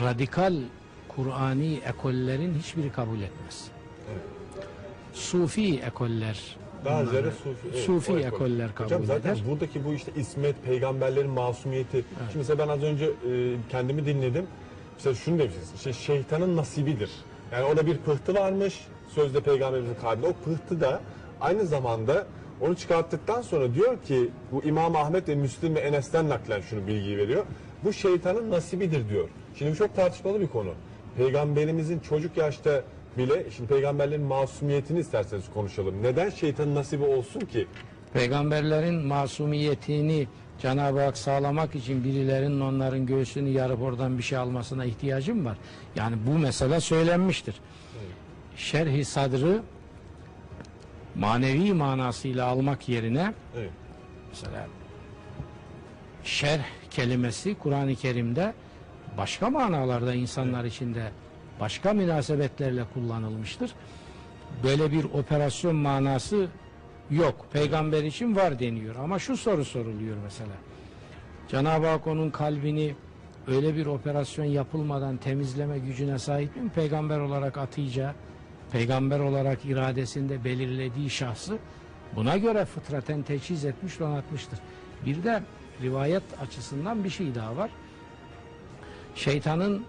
[0.00, 0.54] radikal
[1.08, 3.68] Kur'ani ekollerin hiçbiri kabul etmez.
[5.18, 7.68] Sufi ekoller Daha bunları- ziyade Sufi.
[7.72, 8.28] evet, Sufi o ekol.
[8.36, 9.42] ekoller kabul Hocam zaten eder.
[9.50, 12.04] buradaki bu işte ismet, peygamberlerin masumiyeti.
[12.18, 13.10] Şimdi mesela ben az önce e,
[13.70, 14.46] kendimi dinledim.
[14.96, 15.72] Mesela şunu demişsiniz.
[15.76, 17.10] Işte şeytanın nasibidir.
[17.52, 18.80] Yani orada bir pıhtı varmış.
[19.14, 20.26] Sözde peygamberimizin kalbinde.
[20.26, 21.00] O pıhtı da
[21.40, 22.26] aynı zamanda
[22.60, 27.18] onu çıkarttıktan sonra diyor ki bu İmam Ahmet ve Müslim ve Enes'ten naklen şunu bilgiyi
[27.18, 27.44] veriyor.
[27.84, 29.28] Bu şeytanın nasibidir diyor.
[29.58, 30.70] Şimdi bu çok tartışmalı bir konu.
[31.16, 32.82] Peygamberimizin çocuk yaşta
[33.18, 36.02] bile şimdi peygamberlerin masumiyetini isterseniz konuşalım.
[36.02, 37.66] Neden şeytanın nasibi olsun ki?
[38.12, 40.26] Peygamberlerin masumiyetini
[40.58, 45.56] Cenab-ı Hak sağlamak için birilerinin onların göğsünü yarıp oradan bir şey almasına ihtiyacım var.
[45.96, 47.54] Yani bu mesele söylenmiştir.
[48.56, 49.62] Şerhi sadrı
[51.14, 53.70] manevi manasıyla almak yerine Evet.
[54.30, 54.66] mesela
[56.24, 58.54] şerh kelimesi Kur'an-ı Kerim'de
[59.18, 61.10] başka manalarda insanlar içinde
[61.60, 63.70] başka münasebetlerle kullanılmıştır.
[64.64, 66.48] Böyle bir operasyon manası
[67.10, 67.46] yok.
[67.52, 68.96] Peygamber için var deniyor.
[68.96, 70.52] Ama şu soru soruluyor mesela.
[71.48, 72.94] Cenab-ı Hak onun kalbini
[73.46, 76.70] öyle bir operasyon yapılmadan temizleme gücüne sahip mi?
[76.74, 78.14] Peygamber olarak atayacağı,
[78.72, 81.58] peygamber olarak iradesinde belirlediği şahsı
[82.16, 84.58] buna göre fıtraten teçhiz etmiş, donatmıştır.
[85.06, 85.42] Bir de
[85.82, 87.70] rivayet açısından bir şey daha var.
[89.14, 89.84] Şeytanın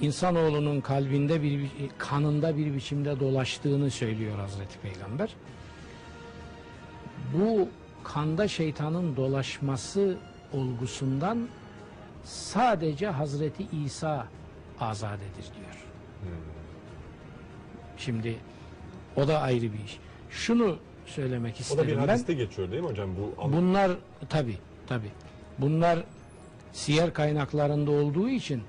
[0.00, 5.34] insanoğlunun kalbinde bir kanında bir biçimde dolaştığını söylüyor Hazreti Peygamber.
[7.34, 7.68] Bu
[8.04, 10.16] kanda şeytanın dolaşması
[10.52, 11.48] olgusundan
[12.24, 14.26] sadece Hazreti İsa
[14.80, 15.84] azadedir diyor.
[17.96, 18.36] Şimdi
[19.16, 19.98] o da ayrı bir iş.
[20.30, 22.08] Şunu söylemek O da isterim bir ben.
[22.08, 23.10] hadiste geçiyor değil mi hocam?
[23.16, 23.92] Bu Bunlar
[24.28, 25.06] tabi tabi.
[25.58, 26.04] Bunlar
[26.72, 28.62] siyer kaynaklarında olduğu için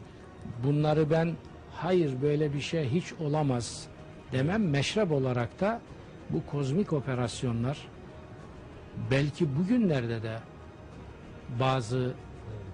[0.64, 1.34] bunları ben
[1.72, 3.88] hayır böyle bir şey hiç olamaz
[4.32, 5.82] demem meşrep olarak da
[6.30, 7.78] bu kozmik operasyonlar
[9.12, 10.40] belki bugünlerde de
[11.60, 12.14] bazı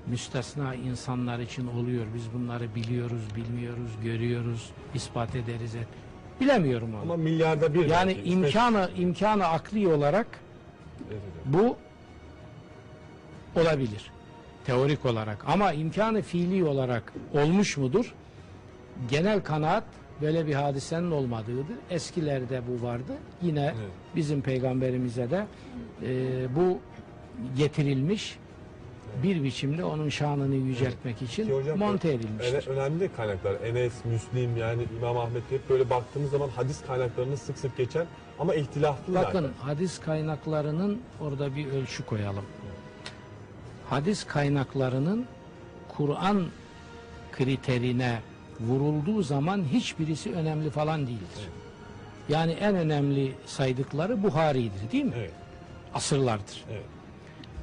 [0.07, 2.05] müstesna insanlar için oluyor.
[2.15, 5.75] Biz bunları biliyoruz, bilmiyoruz, görüyoruz, ispat ederiz.
[5.75, 5.87] Et.
[6.41, 7.01] Bilemiyorum onu.
[7.01, 7.85] ama milyarda bir.
[7.85, 8.29] yani belki.
[8.29, 10.27] imkanı imkanı akli olarak
[11.45, 11.77] bu
[13.55, 14.11] olabilir.
[14.65, 15.43] Teorik olarak.
[15.47, 18.13] Ama imkanı fiili olarak olmuş mudur?
[19.11, 19.83] Genel kanaat
[20.21, 21.75] böyle bir hadisenin olmadığıdır.
[21.89, 23.13] Eskilerde bu vardı.
[23.41, 23.91] Yine Evet.
[24.15, 25.45] bizim peygamberimize de
[26.03, 26.79] e, bu
[27.57, 28.37] getirilmiş
[29.23, 32.67] bir biçimde onun şanını yüceltmek için Ki hocam, monte edilmiştir.
[32.67, 33.53] öne- önemli kaynaklar.
[33.61, 38.05] Enes, Müslim yani İmam Ahmet hep böyle baktığımız zaman hadis kaynaklarını sık sık geçen
[38.39, 39.49] ama ihtilaflı Bakın zaten.
[39.59, 42.45] hadis kaynaklarının orada bir ölçü koyalım.
[43.93, 45.25] Hadis kaynaklarının
[45.89, 46.45] Kur'an
[47.31, 48.19] kriterine
[48.59, 51.49] vurulduğu zaman hiçbirisi önemli falan değildir.
[52.29, 55.13] Yani en önemli saydıkları Buhari'dir değil mi?
[55.17, 55.31] Evet,
[55.93, 56.63] Asırlardır.
[56.71, 56.85] evet.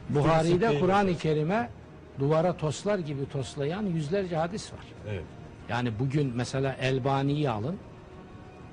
[0.09, 1.71] Buhari'de Kur'an-ı Kerim'e
[2.19, 4.87] duvara toslar gibi toslayan yüzlerce hadis var.
[5.09, 5.25] Evet.
[5.69, 7.77] Yani bugün mesela Elbani'yi alın.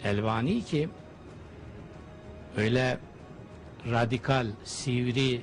[0.03, 0.89] Elbani ki
[2.57, 2.97] öyle
[3.91, 5.41] radikal, sivri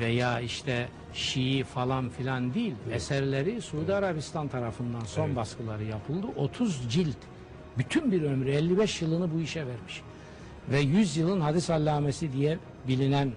[0.00, 2.74] veya işte Şii falan filan değil.
[2.92, 5.36] Eserleri Suudi Arabistan tarafından son Evet.
[5.36, 6.26] baskıları yapıldı.
[6.36, 7.16] 30 cilt.
[7.78, 10.02] Bütün bir ömrü 55 yılını bu işe vermiş.
[10.70, 13.32] Ve 100 yılın hadis allamesi diye bilinen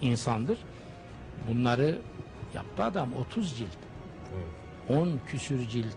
[0.00, 0.58] insandır.
[1.48, 1.98] Bunları
[2.54, 3.68] yaptı adam 30 cilt.
[4.88, 4.98] evet.
[4.98, 5.96] 10 küsür cilt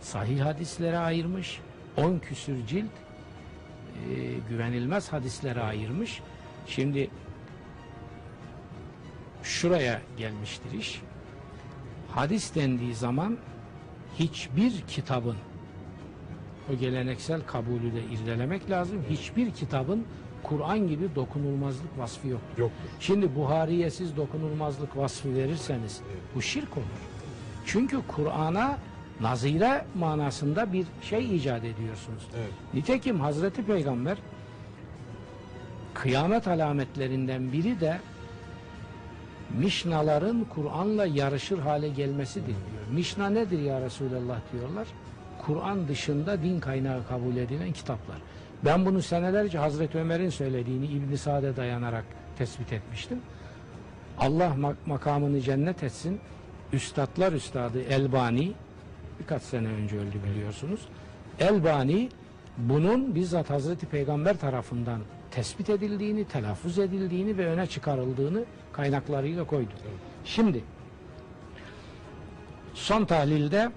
[0.00, 1.60] sahih hadislere ayırmış.
[1.96, 4.14] 10 küsür cilt e,
[4.48, 6.20] güvenilmez hadislere ayırmış.
[6.66, 7.10] Şimdi
[9.42, 11.02] şuraya gelmiştir iş.
[12.10, 13.38] Hadis dendiği zaman
[14.18, 15.36] hiçbir kitabın
[16.72, 19.04] o geleneksel kabulü de irdelemek lazım.
[19.10, 20.04] Hiçbir kitabın
[20.42, 22.40] Kur'an gibi dokunulmazlık vasfı yok.
[22.58, 22.88] Yoktur.
[23.00, 26.00] Şimdi Buhari'ye siz dokunulmazlık vasfı verirseniz
[26.34, 26.86] bu şirk olur.
[27.66, 28.78] Çünkü Kur'an'a
[29.20, 32.28] nazire manasında bir şey icat ediyorsunuz.
[32.36, 32.52] Evet.
[32.74, 34.18] Nitekim Hazreti Peygamber
[35.94, 38.00] kıyamet alametlerinden biri de
[39.58, 42.82] Mişnaların Kur'an'la yarışır hale gelmesidir diyor.
[42.92, 44.86] Mişna nedir ya Resulallah diyorlar.
[45.46, 48.16] Kur'an dışında din kaynağı kabul edilen kitaplar.
[48.64, 52.04] Ben bunu senelerce Hazreti Ömer'in söylediğini İbn Sa'd'e dayanarak
[52.38, 53.18] tespit etmiştim.
[54.18, 56.20] Allah mak- makamını cennet etsin.
[56.72, 58.52] Üstadlar üstadı Elbani
[59.20, 60.80] birkaç sene önce öldü biliyorsunuz.
[61.40, 62.08] Elbani
[62.58, 69.70] bunun bizzat Hazreti Peygamber tarafından tespit edildiğini, telaffuz edildiğini ve öne çıkarıldığını kaynaklarıyla koydu.
[70.24, 70.64] Şimdi
[72.74, 73.70] son tahlilde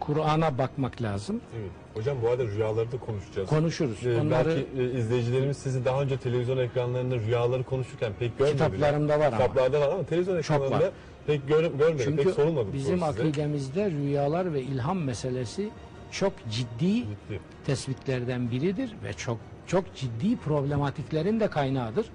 [0.00, 1.40] Kur'an'a bakmak lazım.
[1.60, 1.70] Evet.
[1.94, 3.48] Hocam bu arada rüyaları da konuşacağız.
[3.48, 4.06] Konuşuruz.
[4.06, 8.66] Ee, Onları Belki e, izleyicilerimiz sizi daha önce televizyon ekranlarında rüyaları konuşurken pek görmediler.
[8.70, 9.36] Kitaplarımda var ama.
[9.38, 10.90] Kitaplarda var ama televizyon ekranlarında var.
[11.26, 13.06] pek gör, görmedim, çünkü pek sorulmadı bizim size.
[13.06, 15.70] akidemizde rüyalar ve ilham meselesi
[16.10, 17.40] çok ciddi Ciddi.
[17.66, 22.06] tespitlerden biridir ve çok çok ciddi problematiklerin de kaynağıdır.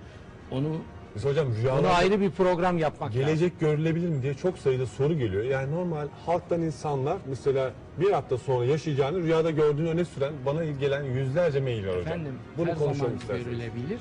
[0.52, 0.78] Onu
[1.16, 3.26] Biz hocam rüyalarda ayrı bir program yapmak lazım.
[3.26, 5.44] gelecek görülebilir mi diye çok sayıda soru geliyor.
[5.44, 11.04] Yani normal halktan insanlar mesela bir hafta sonra yaşayacağını rüyada gördüğünü öne süren bana gelen
[11.04, 12.02] yüzlerce mail var hocam.
[12.14, 13.28] Efendim Bunu her zaman isterseniz.
[13.46, 14.00] görülebilir.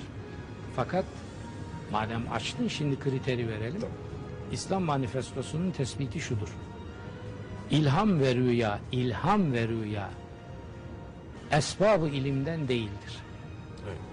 [0.77, 1.05] Fakat
[1.91, 3.81] madem açtın şimdi kriteri verelim.
[3.81, 3.97] Tamam.
[4.53, 6.49] İslam manifestosunun tespiti şudur.
[7.71, 10.11] İlham ve rüya, ilham ve rüya
[11.51, 13.22] esbabı ilimden değildir.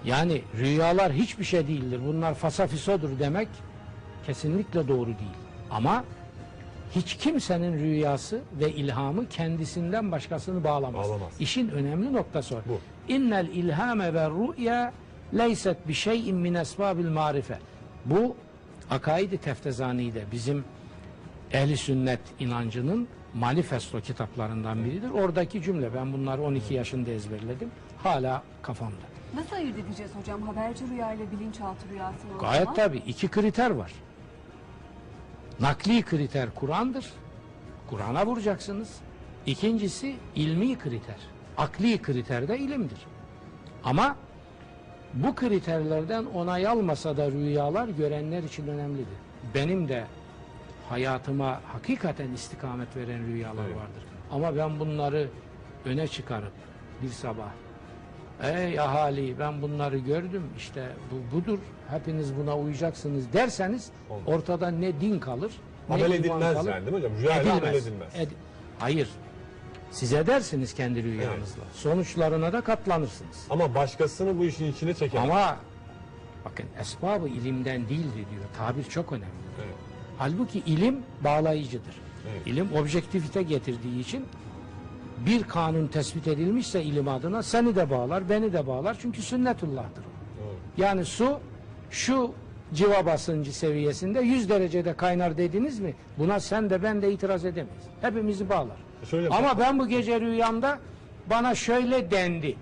[0.04, 2.00] Yani rüyalar hiçbir şey değildir.
[2.06, 3.48] Bunlar fasafisodur demek
[4.26, 5.40] kesinlikle doğru değil.
[5.70, 6.04] Ama
[6.94, 11.08] hiç kimsenin rüyası ve ilhamı kendisinden başkasını bağlamaz.
[11.08, 11.32] Bağlamaz.
[11.40, 12.62] İşin önemli noktası var.
[12.68, 12.80] Bu.
[13.12, 14.92] İnnel ilhame ve rüya
[15.38, 17.58] leyset bir şeyin min esbabil marife.
[18.04, 18.36] Bu
[18.90, 20.64] akaid-i teftezani'de bizim
[21.52, 25.10] ehli sünnet inancının manifesto kitaplarından biridir.
[25.10, 27.70] Oradaki cümle ben bunları 12 yaşında ezberledim.
[28.02, 29.09] Hala kafamda.
[29.34, 32.74] Nasıl ayırt edeceğiz hocam haberci rüya ile bilinçaltı rüyasını o Gayet zaman?
[32.74, 33.92] tabii iki kriter var.
[35.60, 37.12] Nakli kriter Kur'an'dır.
[37.90, 38.96] Kur'an'a vuracaksınız.
[39.46, 41.16] İkincisi ilmi kriter.
[41.58, 42.98] Akli kriter de ilimdir.
[43.84, 44.16] Ama
[45.14, 49.06] bu kriterlerden onay almasa da rüyalar görenler için önemlidir.
[49.54, 50.04] Benim de
[50.88, 53.76] hayatıma hakikaten istikamet veren rüyalar Evet.
[53.76, 54.02] vardır.
[54.30, 55.28] Ama ben bunları
[55.84, 56.52] öne çıkarıp
[57.02, 57.48] bir sabah
[58.42, 61.58] Ey ahali ben bunları gördüm işte bu budur
[61.90, 64.22] hepiniz buna uyacaksınız derseniz Olmaz.
[64.26, 65.52] ortada ne din kalır
[65.88, 66.70] ne Amel edilmez kalır.
[66.70, 67.18] yani değil mi hocam?
[67.22, 68.14] Rüyayla amel Edilmez.
[68.14, 68.28] Ed-
[68.78, 69.08] Hayır.
[69.90, 71.62] Siz edersiniz kendi rüyanızla.
[71.74, 73.46] Sonuçlarına da katlanırsınız.
[73.50, 75.30] Ama başkasını bu işin içine çekemez.
[75.30, 75.56] Ama
[76.44, 78.44] bakın esbabı ilimden değildir diyor.
[78.58, 79.26] Tabir çok önemli.
[79.58, 79.74] Evet.
[80.18, 81.94] Halbuki ilim bağlayıcıdır.
[82.32, 82.46] Evet.
[82.46, 84.24] İlim objektifite getirdiği için
[85.26, 88.96] bir kanun tespit edilmişse ilim adına seni de bağlar, beni de bağlar.
[89.00, 90.04] Çünkü sünnetullah'tır.
[90.04, 90.54] Doğru.
[90.76, 91.40] Yani su
[91.90, 92.32] şu
[92.74, 95.94] civa basıncı seviyesinde 100 derecede kaynar dediniz mi?
[96.18, 97.84] Buna sen de ben de itiraz edemeyiz.
[98.00, 98.76] Hepimizi bağlar.
[99.10, 100.78] Şöyle Ama ben bu gece rüyamda
[101.30, 102.56] bana şöyle dendi.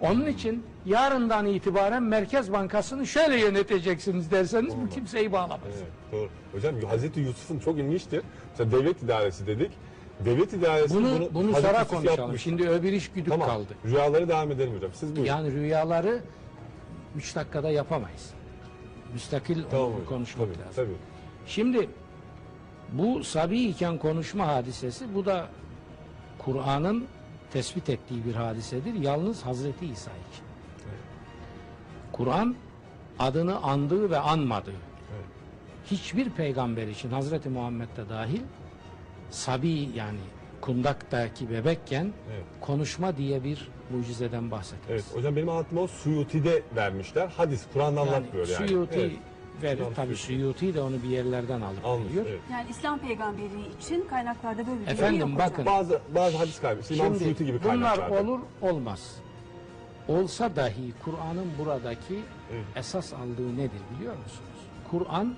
[0.00, 5.60] Onun için yarından itibaren Merkez Bankası'nı şöyle yöneteceksiniz derseniz bu kimseyi bağlamaz.
[5.66, 6.28] Evet, doğru.
[6.52, 8.22] Hocam Hazreti Yusuf'un çok ilginçtir.
[8.50, 9.70] Mesela devlet idaresi dedik.
[10.20, 12.20] Devlet idaresi Bunu bunu, bunu sonra konuşalım.
[12.20, 12.42] yapmış.
[12.42, 13.48] Şimdi öbür iş güdük Tamam.
[13.48, 13.74] kaldı.
[13.84, 14.90] Rüyaları devam edelim hocam.
[14.94, 15.28] Siz buyurun.
[15.28, 16.22] Yani rüyaları
[17.16, 18.30] 3 dakikada yapamayız.
[19.12, 20.74] Müstakil tamam onu konuşmak tabii, lazım.
[20.76, 20.96] Tabii.
[21.46, 21.88] Şimdi
[22.92, 25.48] bu sabi iken konuşma hadisesi bu da
[26.38, 27.04] Kur'an'ın
[27.52, 28.94] tespit ettiği bir hadisedir.
[28.94, 30.44] Yalnız Hazreti İsa için.
[32.12, 32.54] Kur'an
[33.18, 35.24] adını andığı ve anmadığı Evet.
[35.90, 38.40] hiçbir peygamber için Hazreti Muhammed'de dahil
[39.30, 40.18] sabi yani
[40.60, 42.44] kundaktaki bebekken Evet.
[42.60, 44.90] konuşma diye bir mucizeden bahsetmez.
[44.90, 45.04] Evet.
[45.16, 47.28] Hocam benim anlattığım o Suyuti'de vermişler.
[47.36, 48.68] Hadis, Kur'an'da Yani anlatmıyor yani.
[48.68, 49.12] Suyuti Evet.
[49.62, 49.84] verir.
[49.96, 50.74] Tabii Suyuti.
[50.74, 52.08] De onu bir yerlerden alıp Almış.
[52.08, 52.26] veriyor.
[52.28, 52.40] Evet.
[52.52, 53.46] Yani İslam peygamberi
[53.80, 55.50] için kaynaklarda böyle bir Efendim, bilgi yok hocam.
[55.50, 55.66] bakın.
[55.66, 56.94] Bazı bazı hadis kaybı.
[56.94, 58.22] İmam Suyuti gibi bunlar kaynaklarda.
[58.30, 59.16] olur olmaz.
[60.08, 62.14] Olsa dahi Kur'an'ın buradaki
[62.52, 62.64] Evet.
[62.76, 64.60] esas aldığı nedir biliyor musunuz?
[64.90, 65.34] Kur'an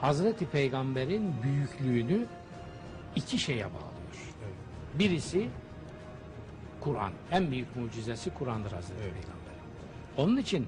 [0.00, 2.26] Hazreti Peygamber'in büyüklüğünü
[3.16, 3.86] iki şeye bağlıyor.
[4.94, 5.48] Birisi
[6.80, 7.12] Kur'an.
[7.32, 9.12] En büyük mucizesi Kur'an'dır Hazreti Evet.
[9.14, 9.56] Peygamber'in.
[10.16, 10.66] Onun için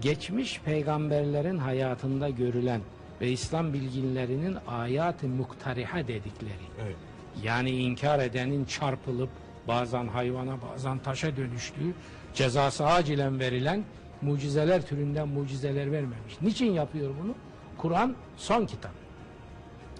[0.00, 2.80] geçmiş peygamberlerin hayatında görülen
[3.20, 6.96] ve İslam bilginlerinin ayat-ı muktariha dedikleri Evet.
[7.42, 9.30] yani inkar edenin çarpılıp
[9.68, 11.92] bazen hayvana bazen taşa dönüştüğü
[12.34, 13.84] cezası acilen verilen
[14.22, 16.40] mucizeler türünden mucizeler vermemiş.
[16.42, 17.34] Niçin yapıyor bunu?
[17.80, 18.90] Kur'an son kitap.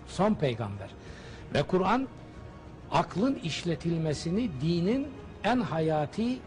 [0.06, 0.90] Son peygamber.
[1.54, 2.08] Ve Kur'an
[2.90, 5.08] aklın işletilmesini dinin
[5.44, 6.38] en hayati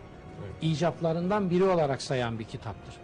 [0.61, 2.95] icaplarından biri olarak sayan bir kitaptır.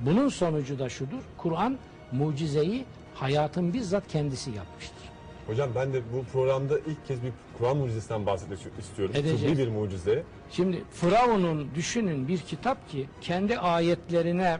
[0.00, 1.22] Bunun sonucu da şudur.
[1.36, 1.78] Kur'an
[2.12, 5.10] mucizeyi hayatın bizzat kendisi yapmıştır.
[5.46, 9.14] Hocam ben de bu programda ilk kez bir Kur'an mucizesinden bahsetmek istiyorum.
[9.16, 9.40] Edeceğiz.
[9.40, 10.22] Tıbbi bir mucize.
[10.50, 14.58] Şimdi Firavun'un düşünün bir kitap ki kendi ayetlerine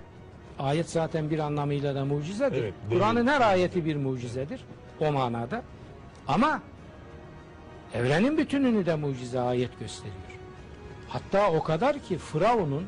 [0.60, 2.62] ayet zaten bir anlamıyla da mucizedir.
[2.62, 4.60] Evet, Kur'an'ın her ayeti bir mucizedir
[5.00, 5.62] o manada.
[6.28, 6.62] Ama
[7.94, 10.14] evrenin bütününü de mucize ayet gösteriyor.
[11.08, 12.84] Hatta o kadar ki Firavun'un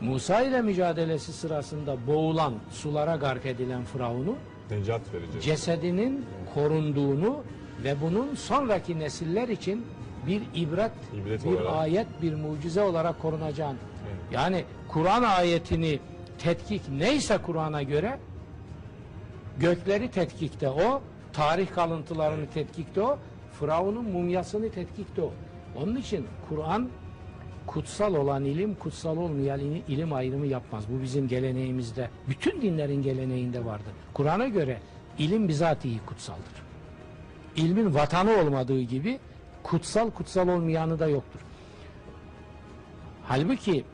[0.00, 4.36] Musa ile mücadelesi sırasında boğulan, sulara gark edilen Firavun'u
[4.70, 5.40] Necat verici.
[5.40, 7.42] cesedinin korunduğunu
[7.84, 9.86] ve bunun sonraki nesiller için
[10.26, 11.72] bir ibret, İbret bir olarak.
[11.76, 13.76] ayet, bir mucize olarak korunacağını.
[14.32, 15.98] Yani Kur'an ayetini
[16.38, 18.18] tetkik neyse Kur'an'a göre
[19.58, 23.18] gökleri tetkikte o, tarih kalıntılarını tetkikte o,
[23.60, 25.32] Firavun'un mumyasını tetkikte o.
[25.76, 26.88] Onun için Kur'an
[27.66, 30.84] kutsal olan ilim, kutsal olmayan ilim, ayrımı yapmaz.
[30.88, 33.92] Bu bizim geleneğimizde, bütün dinlerin geleneğinde vardır.
[34.14, 34.80] Kur'an'a göre
[35.18, 36.64] ilim bizatihi kutsaldır.
[37.56, 39.18] İlmin vatanı olmadığı gibi
[39.62, 41.40] kutsal kutsal olmayanı da yoktur.
[43.24, 43.84] Halbuki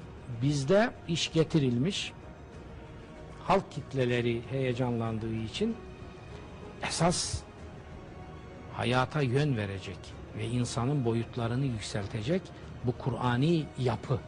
[0.43, 2.13] bizde iş getirilmiş,
[3.45, 5.77] halk kitleleri heyecanlandığı için
[6.83, 7.43] esas
[8.73, 9.99] hayata yön verecek
[10.39, 12.43] ve insanın boyutlarını yükseltecek
[12.85, 14.19] bu Kur'ani yapı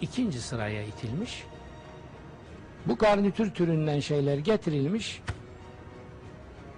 [0.00, 1.44] ikinci sıraya itilmiş.
[2.86, 5.22] Bu garnitür türünden şeyler getirilmiş,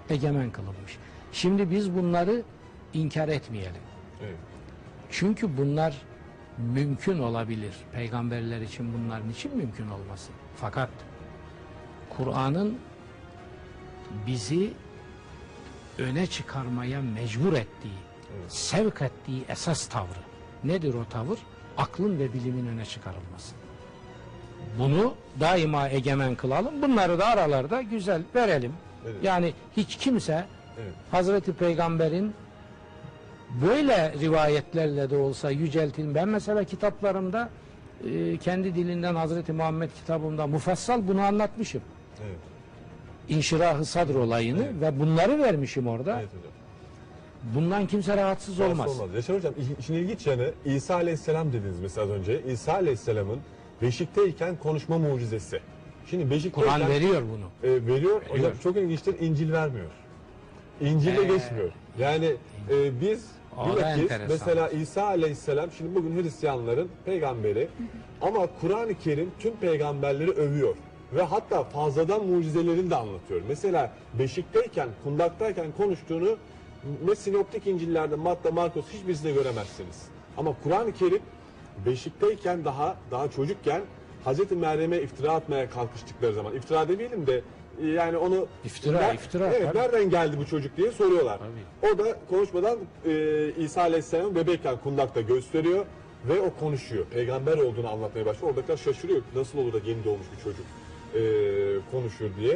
[0.09, 0.97] egemen kılınmış.
[1.31, 2.43] Şimdi biz bunları
[2.93, 3.81] inkar etmeyelim.
[4.21, 4.35] Evet.
[5.09, 6.01] Çünkü bunlar
[6.57, 7.73] mümkün olabilir.
[7.93, 10.31] Peygamberler için bunların için mümkün olması.
[10.55, 10.89] Fakat
[12.09, 12.77] Kur'an'ın
[14.27, 14.73] bizi
[15.97, 17.99] öne çıkarmaya mecbur ettiği,
[18.47, 20.19] sevk ettiği esas tavrı.
[20.63, 21.39] Nedir o tavır?
[21.77, 23.55] Aklın ve bilimin öne çıkarılması.
[24.79, 26.81] Bunu daima egemen kılalım.
[26.81, 28.73] Bunları da aralarda güzel verelim.
[29.05, 29.23] Evet.
[29.23, 30.45] Yani hiç kimse
[30.77, 30.93] Evet.
[31.11, 32.33] Hazreti Peygamber'in
[33.61, 36.15] böyle rivayetlerle de olsa yüceltin.
[36.15, 37.49] Ben mesela kitaplarımda
[38.13, 41.81] e, kendi dilinden Hazreti Muhammed kitabımda mufassal bunu anlatmışım.
[42.27, 42.37] Evet.
[43.29, 44.81] İnşirahı sadr olayını Evet.
[44.81, 46.19] ve bunları vermişim orada.
[46.19, 46.51] Evet hocam.
[47.55, 48.99] Bundan kimse rahatsız olmaz.
[48.99, 49.15] Olmaz.
[49.15, 52.41] Yaşar Hocam iş- işin ilginç yanı İsa Aleyhisselam dediniz mesela az önce.
[52.43, 53.39] İsa Aleyhisselam'ın
[53.81, 55.59] beşikteyken konuşma mucizesi.
[56.09, 57.69] Şimdi beşikteyken Kur'an veriyor bunu.
[57.71, 58.21] e, veriyor.
[58.21, 58.51] Hocam Veriyor.
[58.63, 59.89] çok ilginçtir İncil vermiyor.
[60.81, 61.71] İncil'de Ee, geçmiyor.
[61.99, 62.25] Yani
[62.69, 63.25] e, biz
[63.57, 64.27] O da bilakis enteresan.
[64.29, 67.67] mesela İsa Aleyhisselam şimdi bugün Hristiyanların peygamberi
[68.21, 70.75] ama Kur'an-ı Kerim tüm peygamberleri övüyor.
[71.13, 73.41] Ve hatta fazladan mucizelerini de anlatıyor.
[73.47, 76.37] Mesela beşikteyken, kundaktayken konuştuğunu
[77.05, 80.01] ne sinoptik İncil'lerde Matta, Markos hiçbirisinde göremezsiniz.
[80.37, 81.21] Ama Kur'an-ı Kerim
[81.85, 83.81] beşikteyken daha daha çocukken
[84.23, 87.41] Hazreti Meryem'e iftira atmaya kalkıştıkları zaman iftira demeyelim de
[87.87, 89.77] yani onu İftira, iftira, Evet, tabii.
[89.77, 91.39] nereden geldi bu çocuk diye soruyorlar.
[91.93, 95.85] O da konuşmadan e, İsa Aleyhisselam bebekken kundakta gösteriyor
[96.27, 97.05] ve o konuşuyor.
[97.05, 98.53] Peygamber olduğunu anlatmaya başlıyor.
[98.53, 99.21] Oradakiler şaşırıyor.
[99.35, 100.65] Nasıl olur da yeni doğmuş bir çocuk
[101.15, 101.21] e,
[101.91, 102.53] konuşur diye.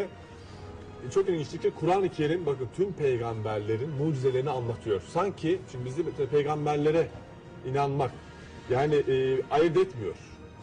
[1.08, 5.02] E, Çok ilginçtir ki Kur'an-ı Kerim bakın tüm peygamberlerin mucizelerini anlatıyor.
[5.14, 7.08] Sanki şimdi mesela peygamberlere
[7.72, 8.12] inanmak
[8.70, 10.16] yani e, ayırt etmiyor.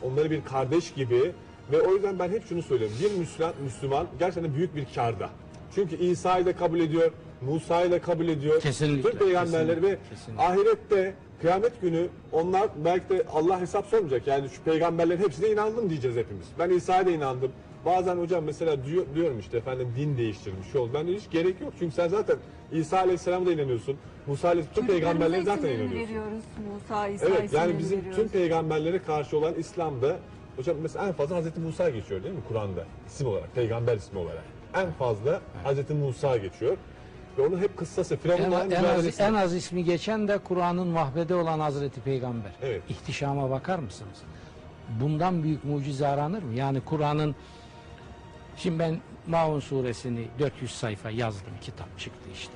[0.02, 1.32] Onları bir kardeş gibi
[1.72, 2.96] ve o yüzden ben hep şunu söylüyorum.
[3.00, 5.30] Bir Müslüman, Müslüman gerçekten büyük bir karda.
[5.74, 7.10] Çünkü İsa'yı da kabul ediyor,
[7.40, 8.60] Musa'yı da kabul ediyor.
[8.60, 14.26] Kesinlikle, Tüm peygamberleri ve kesinlikle, ahirette kıyamet günü onlar belki de Allah hesap sormayacak.
[14.26, 16.46] Yani şu peygamberlerin hepsine inandım diyeceğiz hepimiz.
[16.58, 17.52] Ben İsa'ya da inandım.
[17.84, 20.90] Bazen hocam mesela diyor, diyorum işte efendim din değiştirmiş şey oldu.
[20.94, 21.72] Ben de hiç gerek yok.
[21.78, 22.36] Çünkü sen zaten
[22.72, 23.96] İsa Aleyhisselam'a da inanıyorsun.
[24.26, 25.96] Musa Aleyhisselam tüm peygamberlere zaten inanıyorsun.
[25.98, 26.42] veriyoruz.
[26.72, 28.16] Musa, İsa Evet yani bizim veriyoruz.
[28.18, 30.16] tüm peygamberlere karşı olan İslam'da
[30.56, 34.44] hocam mesela en fazla Hazreti Musa geçiyor değil mi Kur'an'da isim olarak peygamber ismi olarak.
[34.74, 36.76] En fazla Hazreti Musa geçiyor.
[37.38, 40.88] Ve onu hep kıssası En, Firavun'la aynı en az, en az ismi geçen de Kur'an'ın
[40.88, 42.52] mahvede olan Hazreti Peygamber.
[42.62, 42.82] Evet.
[42.88, 44.18] İhtişama bakar mısınız?
[45.00, 46.54] Bundan büyük mucize aranır mı?
[46.54, 47.34] Yani Kur'an'ın
[48.56, 52.52] şimdi ben Maun suresini 400 sayfa yazdım kitap çıktı işte.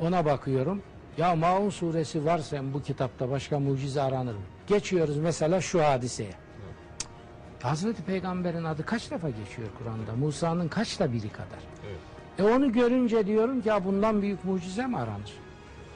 [0.00, 0.82] Ona bakıyorum.
[1.18, 4.40] Ya Maun suresi varsa bu kitapta başka mucize aranır mı?
[4.66, 6.41] Geçiyoruz mesela şu hadiseye.
[7.62, 10.12] Hazreti Peygamber'in adı kaç defa geçiyor Kur'an'da?
[10.26, 11.58] Musa'nın kaçta biri kadar?
[11.88, 11.98] Evet.
[12.38, 15.32] E onu görünce diyorum ki ya bundan büyük mucize mi aranır?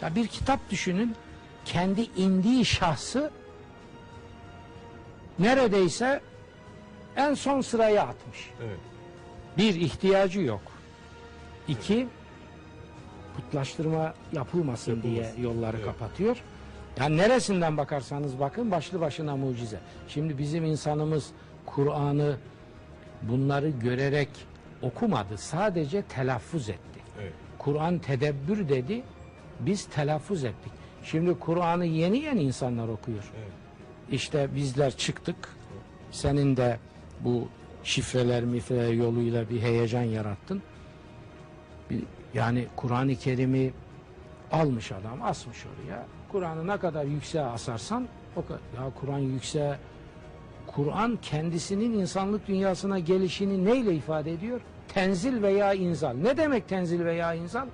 [0.02, 1.14] Ya bir kitap düşünün
[1.64, 3.30] kendi indiği şahsı
[5.38, 6.20] neredeyse
[7.16, 8.50] en son sıraya atmış.
[8.66, 8.78] Evet.
[9.58, 10.60] Bir ihtiyacı yok.
[11.68, 12.08] İki
[13.36, 15.02] putlaştırma yapılmasın, Yapılmasın.
[15.02, 15.86] diye yolları Evet.
[15.86, 16.36] kapatıyor.
[17.00, 19.80] Yani neresinden bakarsanız bakın başlı başına mucize.
[20.08, 21.30] Şimdi bizim insanımız
[21.66, 22.36] Kur'an'ı
[23.22, 24.28] bunları görerek
[24.82, 25.38] okumadı.
[25.38, 27.00] Sadece telaffuz etti.
[27.20, 27.32] Evet.
[27.58, 29.02] Kur'an tedebbür dedi.
[29.60, 30.72] Biz telaffuz ettik.
[31.04, 33.32] Şimdi Kur'an'ı yeni yeni insanlar okuyor.
[33.38, 33.52] Evet.
[34.10, 35.36] İşte bizler çıktık.
[36.10, 36.78] Senin de
[37.20, 37.48] bu
[37.84, 40.62] şifreler mifreler yoluyla bir heyecan yarattın.
[41.90, 42.02] Bir,
[42.34, 43.72] yani Kur'an-ı Kerim'i
[44.52, 46.06] almış adam asmış oraya.
[46.32, 48.60] Kur'an'ı ne kadar yükseğe asarsan o kadar.
[48.76, 49.76] Ya Kur'an yükseğe
[50.76, 54.60] Kur'an kendisinin insanlık dünyasına gelişini neyle ifade ediyor?
[54.88, 56.14] Tenzil veya inzal.
[56.14, 57.66] Ne demek tenzil veya inzal?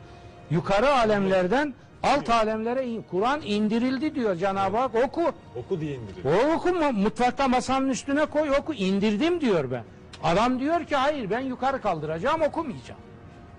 [0.51, 3.05] Yukarı alemlerden alt alemlere in.
[3.11, 5.23] Kur'an indirildi diyor Cenab-ı Hak oku.
[5.57, 6.29] Oku diye indirin.
[6.29, 9.85] O okuma mutfakta masanın üstüne koy oku indirdim diyor ben.
[10.25, 13.01] Adam diyor ki hayır ben yukarı kaldıracağım okumayacağım.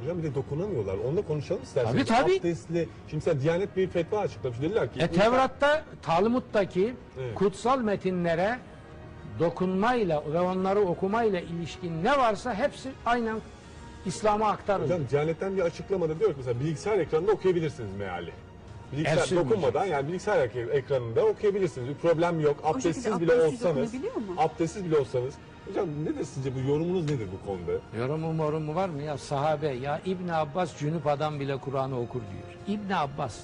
[0.01, 0.97] Hocam bir de dokunamıyorlar.
[1.07, 2.07] Onunla konuşalım isterseniz.
[2.07, 2.39] Tabii, tabii.
[2.39, 2.89] Abdestli.
[3.07, 4.61] Şimdi mesela Diyanet bir fetva açıklamış.
[4.61, 4.99] Dediler ki.
[4.99, 7.35] E Tevrat'ta Talmud'daki Evet.
[7.35, 8.59] kutsal metinlere
[9.39, 13.37] dokunmayla ve onları okumayla ilişkin ne varsa hepsi aynen
[14.05, 14.85] İslam'a aktarıldı.
[14.93, 18.31] Hocam Diyanet'ten bir açıklamada diyor ki mesela bilgisayar ekranında okuyabilirsiniz meali.
[18.91, 19.51] Bilgisayar sürmeyecek.
[19.57, 21.89] dokunmadan yani bilgisayar ek- ekranında okuyabilirsiniz.
[21.89, 22.55] Bir problem yok.
[22.63, 23.93] Abdestsiz şekilde bile abdestsiz olsanız.
[23.93, 24.35] dokunabiliyor mu?
[24.37, 25.33] Abdestsiz bile olsanız.
[25.67, 27.71] Hocam nedir sizce bu yorumunuz nedir bu konuda?
[27.99, 32.77] Yorumu morumu var mı ya sahabe ya İbn Abbas cünüp adam bile Kur'an'ı okur diyor.
[32.79, 33.39] İbn Abbas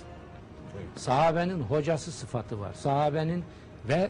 [0.75, 0.85] Evet.
[1.01, 2.73] sahabenin hocası sıfatı var.
[2.73, 3.43] Sahabenin
[3.89, 4.09] ve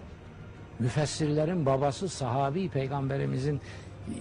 [0.79, 3.61] müfessirlerin babası sahabi peygamberimizin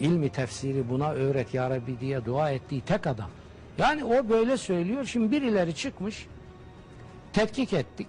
[0.01, 3.31] ilmi tefsiri buna öğret ya Rabbi diye dua ettiği tek adam.
[3.79, 5.05] Yani o böyle söylüyor.
[5.05, 6.27] Şimdi birileri çıkmış
[7.33, 8.09] tetkik ettik.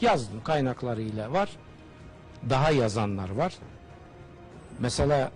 [0.00, 1.50] Yazdım kaynaklarıyla var.
[2.50, 3.54] Daha yazanlar var.
[4.78, 5.30] Mesela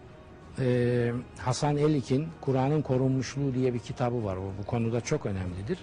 [0.59, 4.37] e, Hasan Elik'in Kur'an'ın korunmuşluğu diye bir kitabı var.
[4.37, 5.79] O bu konuda çok önemlidir.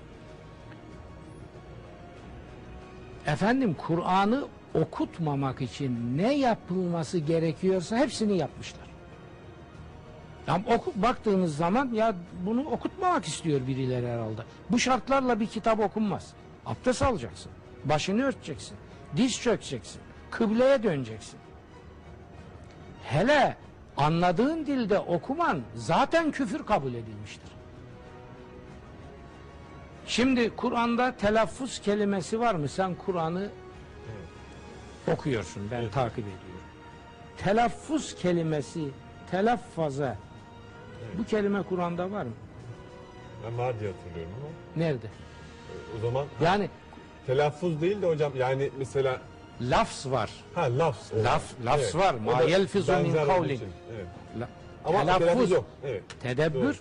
[3.26, 4.46] Efendim Kur'an'ı
[4.82, 8.86] okutmamak için ne yapılması gerekiyorsa hepsini yapmışlar.
[10.48, 12.16] Yani oku, baktığınız zaman ya
[12.46, 14.42] bunu okutmamak istiyor birileri herhalde.
[14.70, 16.34] Bu şartlarla bir kitap okunmaz.
[16.66, 17.52] Abdest alacaksın.
[17.86, 18.78] Başını örteceksin.
[19.18, 20.02] Diz çökeceksin.
[20.32, 21.40] Kıbleye döneceksin.
[23.04, 23.58] Hele
[23.98, 27.50] anladığın dilde okuman zaten küfür kabul edilmiştir.
[30.08, 32.68] Şimdi Kur'an'da telaffuz kelimesi var mı?
[32.68, 33.50] Sen Kur'an'ı
[35.14, 35.68] okuyorsun.
[35.72, 35.94] Ben Evet.
[35.94, 36.40] takip ediyorum.
[37.38, 38.90] Telaffuz kelimesi,
[39.32, 40.18] telaffaza
[41.18, 42.32] bu kelime Kur'an'da var mı?
[43.46, 45.08] Ben var diye hatırlıyorum ama Nerede?
[45.98, 46.70] o zaman Yani
[47.28, 49.22] telaffuz değil de hocam yani mesela
[49.62, 50.30] lafz var.
[50.56, 51.12] ha lafz.
[51.14, 52.14] Laf- lafz var.
[52.14, 53.62] O Ma yelfizu min kavlin.
[53.96, 54.06] Evet.
[54.40, 54.50] La-
[54.86, 55.26] Ama Telaffuz.
[55.28, 55.66] telaffuz yok.
[55.86, 56.04] Evet.
[56.22, 56.62] Tedebbür.
[56.64, 56.74] Doğru.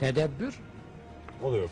[0.00, 0.54] Tedebbür
[1.42, 1.70] O da yok.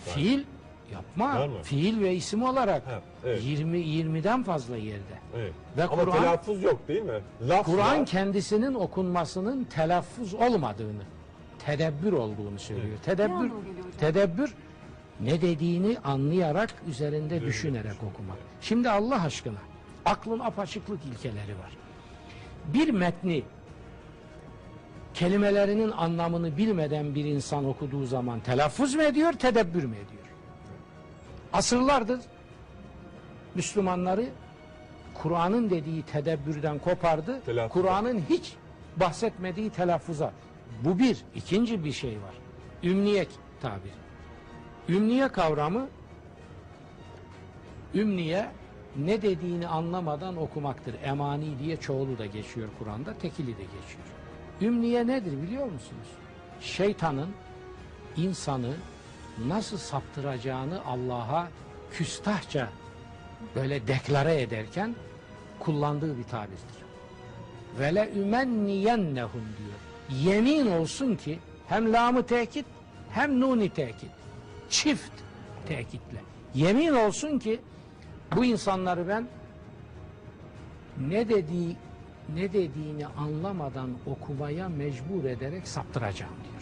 [0.92, 1.40] Yapma.
[1.40, 1.62] Var mı?
[1.62, 3.42] Fiil ve isim olarak Ha, evet.
[3.44, 5.18] 20 20'den fazla yerde.
[5.36, 5.52] Evet.
[5.76, 7.20] Ve Ama Kur'an- telaffuz yok değil mi?
[7.48, 8.06] Laf Kur'an var.
[8.06, 11.02] kendisinin okunmasının telaffuz olmadığını,
[11.58, 12.98] tedebbür olduğunu söylüyor.
[13.04, 13.90] Tedebbür, anlama geliyor hocam?
[14.00, 14.54] tedebbür
[15.20, 18.38] ne dediğini anlayarak üzerinde düşünerek okumak.
[18.60, 19.58] Şimdi Allah aşkına
[20.04, 21.76] aklın apaçıklık ilkeleri var.
[22.74, 23.42] Bir metni
[25.14, 30.25] kelimelerinin anlamını bilmeden bir insan okuduğu zaman telaffuz mu ediyor, tedebbür mü ediyor?
[31.52, 32.20] Asırlardır
[33.54, 34.26] Müslümanları
[35.14, 37.40] Kur'an'ın dediği tedebbürden kopardı.
[37.68, 38.52] Kur'an'ın hiç
[38.96, 40.32] bahsetmediği telaffuza.
[40.84, 41.24] Bu bir.
[41.34, 42.34] ikinci bir şey var.
[42.82, 43.26] Ümniye
[43.62, 43.92] tabiri.
[44.88, 45.88] Ümniye kavramı
[47.94, 48.50] ümniye
[48.96, 50.94] ne dediğini anlamadan okumaktır.
[51.04, 54.06] Emani diye çoğulu da geçiyor Kur'an'da, tekili de geçiyor.
[54.60, 56.08] Ümniye nedir biliyor musunuz?
[56.60, 57.28] Şeytanın
[58.16, 58.74] insanı
[59.44, 61.48] nasıl saptıracağını Allah'a
[61.92, 62.68] küstahça
[63.54, 64.94] böyle deklare ederken
[65.58, 66.86] kullandığı bir tabirdir.
[67.78, 70.20] Ve le ümenniyennehum diyor.
[70.22, 72.66] Yemin olsun ki hem lamı tekit
[73.10, 74.10] hem nuni tekit.
[74.70, 75.12] Çift
[75.68, 76.20] tekitle.
[76.54, 77.60] Yemin olsun ki
[78.36, 79.28] bu insanları ben
[81.08, 81.76] ne dediği
[82.34, 86.55] ne dediğini anlamadan okumaya mecbur ederek saptıracağım diyor.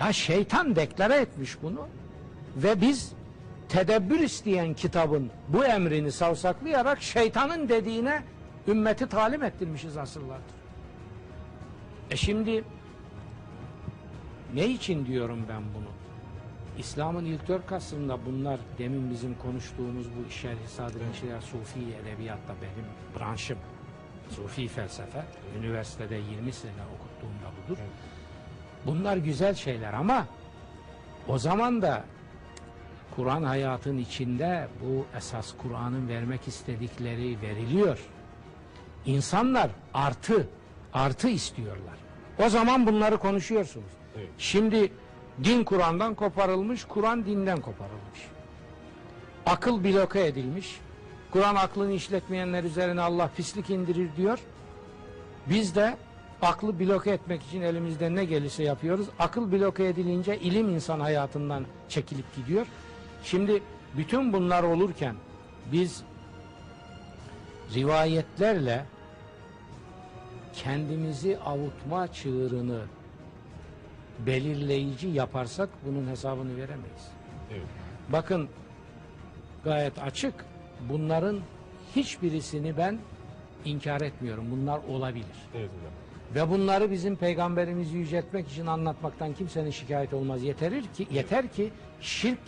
[0.00, 1.88] Ya şeytan deklare etmiş bunu
[2.56, 3.12] ve biz
[3.68, 8.22] tedebbür isteyen kitabın bu emrini savsaklayarak şeytanın dediğine
[8.68, 10.54] ümmeti talim ettirmişiz asırlardır.
[12.10, 12.64] E şimdi
[14.54, 15.90] ne için diyorum ben bunu?
[16.78, 22.86] İslam'ın ilk dört asrında bunlar demin bizim konuştuğumuz bu şerh-i sadrın şeyler Sufi edebiyatta benim
[23.18, 23.58] branşım.
[24.30, 25.24] Sufi felsefe.
[25.58, 27.78] Üniversitede 20 sene okuttuğumda budur.
[28.86, 30.26] Bunlar güzel şeyler ama
[31.28, 32.04] o zaman da
[33.16, 37.98] Kur'an hayatın içinde bu esas Kur'an'ın vermek istedikleri veriliyor.
[39.06, 40.48] İnsanlar artı,
[40.94, 41.94] artı istiyorlar.
[42.38, 43.90] O zaman bunları konuşuyorsunuz.
[44.16, 44.28] Evet.
[44.38, 44.92] Şimdi
[45.44, 48.20] din Kur'an'dan koparılmış, Kur'an dinden koparılmış.
[49.46, 50.80] Akıl bloke edilmiş.
[51.30, 54.38] Kur'an aklını işletmeyenler üzerine Allah pislik indirir diyor.
[55.46, 55.96] Biz de
[56.42, 59.06] aklı bloke etmek için elimizde ne gelirse yapıyoruz.
[59.18, 62.66] Akıl bloke edilince ilim insan hayatından çekilip gidiyor.
[63.24, 63.62] Şimdi
[63.96, 65.14] bütün bunlar olurken
[65.72, 66.02] biz
[67.74, 68.84] rivayetlerle
[70.52, 72.80] kendimizi avutma çığırını
[74.26, 77.08] belirleyici yaparsak bunun hesabını veremeyiz.
[77.50, 77.66] Evet.
[78.08, 78.48] Bakın
[79.64, 80.34] gayet açık
[80.88, 81.40] bunların
[81.96, 82.98] hiçbirisini ben
[83.64, 84.44] inkar etmiyorum.
[84.50, 85.26] Bunlar olabilir.
[85.54, 85.92] Evet hocam.
[86.34, 90.42] Ve bunları bizim peygamberimizi yüceltmek için anlatmaktan kimsenin şikayet olmaz.
[90.42, 91.70] Yeterir ki yeter ki
[92.00, 92.38] şirk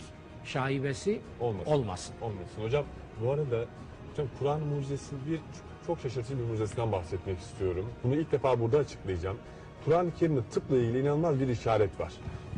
[0.45, 1.71] şaibesi Olmasın.
[1.71, 2.15] olmasın.
[2.21, 2.63] Olmasın.
[2.63, 2.85] Hocam
[3.23, 3.65] bu arada
[4.11, 5.39] hocam Kur'an mucizesi bir
[5.87, 7.85] çok şaşırtıcı bir mucizesinden bahsetmek istiyorum.
[8.03, 9.37] Bunu ilk defa burada açıklayacağım.
[9.85, 12.13] Kur'an-ı Kerim'de tıpla ilgili inanılmaz bir işaret var.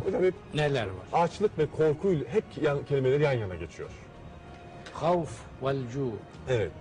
[0.06, 1.24] Hocam hep Neler var?
[1.24, 3.90] açlık ve korkuyla hep yan, kelimeleri yan yana geçiyor.
[4.94, 6.12] Havf vel cu.
[6.50, 6.72] Evet.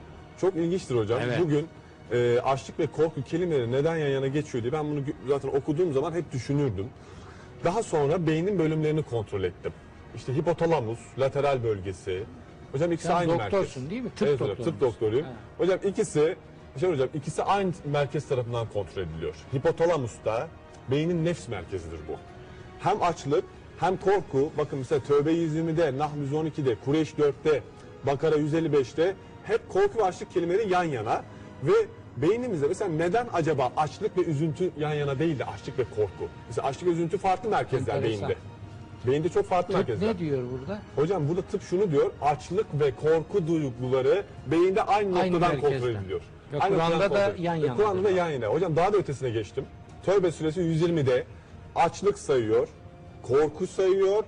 [0.40, 1.20] Çok ilginçtir hocam.
[1.24, 1.40] Evet.
[1.40, 1.68] Bugün
[2.12, 6.12] e, açlık ve korku kelimeleri neden yan yana geçiyor diye ben bunu zaten okuduğum zaman
[6.12, 6.86] hep düşünürdüm.
[7.64, 9.72] Daha sonra beynin bölümlerini kontrol ettim.
[10.16, 12.24] İşte hipotalamus, lateral bölgesi.
[12.72, 13.90] Hocam ikisi Sen aynı doktorsun merkez.
[13.90, 14.10] değil mi?
[14.16, 15.26] Tıp evet tıp doktoruyum.
[15.26, 15.32] Ha.
[15.58, 16.36] Hocam ikisi
[16.80, 19.34] şey hocam ikisi aynı merkez tarafından kontrol ediliyor.
[19.54, 20.48] Hipotalamusta
[20.90, 22.12] beynin nefs merkezidir bu.
[22.80, 23.44] Hem açlık
[23.80, 27.62] hem korku, bakın mesela Tövbe 120'de, Nahl 112'de, Kureyş 4'te,
[28.06, 31.22] Bakara 155'te hep korku ve açlık kelimeleri yan yana
[31.64, 31.72] ve
[32.16, 36.28] beynimizde mesela neden acaba açlık ve üzüntü yan yana değil de açlık ve korku?
[36.48, 38.28] Mesela açlık ve üzüntü farklı merkezler Enteresan.
[38.28, 38.36] beyinde.
[39.06, 40.14] Beyinde çok farklı Tıp merkezler.
[40.14, 40.78] ne diyor burada?
[40.96, 42.10] Hocam burada tıp şunu diyor.
[42.22, 46.00] Açlık ve korku duyguları beyinde aynı Aynı noktadan kontrol merkezden.
[46.00, 46.20] ediliyor.
[46.52, 48.18] Ve Aynı Kur'an'da noktadan da kontrol yan Ve yana Kur'an'da da diyor.
[48.18, 48.46] yan yana.
[48.46, 49.64] Hocam daha da ötesine geçtim.
[50.06, 51.24] Tövbe suresi 120'de
[51.74, 52.68] açlık sayıyor,
[53.22, 54.24] korku sayıyor.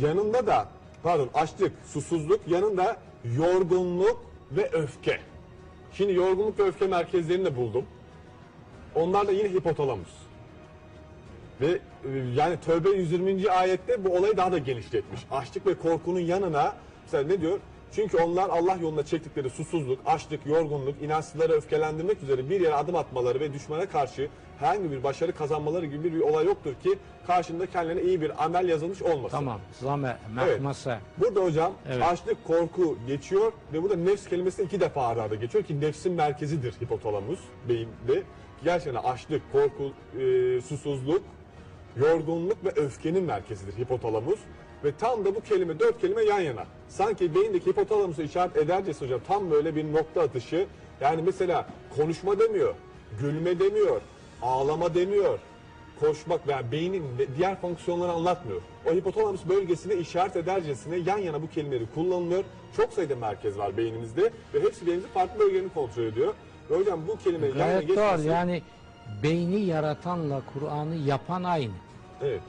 [0.00, 0.68] Yanında da
[1.02, 2.96] pardon açlık, susuzluk, yanında
[3.36, 5.20] yorgunluk ve öfke.
[5.92, 7.84] Şimdi yorgunluk ve öfke merkezlerini de buldum.
[8.94, 10.08] Onlar da yine hipotalamus.
[11.60, 11.78] Ve e,
[12.34, 13.50] yani Tövbe 120.
[13.50, 15.20] ayette bu olayı daha da genişletmiş.
[15.30, 17.58] Açlık ve korkunun yanına mesela ne diyor?
[17.92, 23.40] Çünkü onlar Allah yolunda çektikleri susuzluk, açlık, yorgunluk, inançsızları öfkelendirmek üzere bir yere adım atmaları
[23.40, 24.28] ve düşmana karşı
[24.58, 29.02] herhangi bir başarı kazanmaları gibi bir olay yoktur ki karşında kendilerine iyi bir amel yazılmış
[29.02, 29.36] olmasın.
[29.36, 29.60] Tamam.
[29.80, 30.48] Zame, Evet.
[30.58, 31.00] mehmasa.
[31.18, 32.02] Burada hocam Evet.
[32.02, 36.72] açlık, korku geçiyor ve burada nefs kelimesi iki defa arada arada geçiyor ki nefsin merkezidir
[36.72, 38.22] hipotalamus beyinde.
[38.64, 41.22] Gerçekten açlık, korku, e, susuzluk,
[41.96, 44.38] yorgunluk ve öfkenin merkezidir hipotalamus.
[44.84, 46.64] Ve tam da bu kelime, dört kelime yan yana.
[46.88, 50.66] Sanki beyindeki hipotalamusu işaret edercesi hocam tam böyle bir nokta atışı.
[51.00, 51.66] Yani mesela
[51.96, 52.74] konuşma demiyor,
[53.20, 54.00] gülme demiyor,
[54.42, 55.38] ağlama demiyor,
[56.00, 57.04] koşmak veya beynin
[57.36, 58.60] diğer fonksiyonları anlatmıyor.
[58.86, 62.44] O hipotalamus bölgesine işaret edercesine yan yana bu kelimeleri kullanılıyor.
[62.76, 66.34] Çok sayıda merkez var beynimizde ve hepsi beynimizin farklı bölgelerini kontrol ediyor.
[66.70, 68.28] Ve hocam bu kelime yan yana Gayet geçmesi...
[68.28, 68.62] Yani
[69.22, 71.72] beyni yaratanla Kur'an'ı yapan aynı.
[72.22, 72.40] Evet.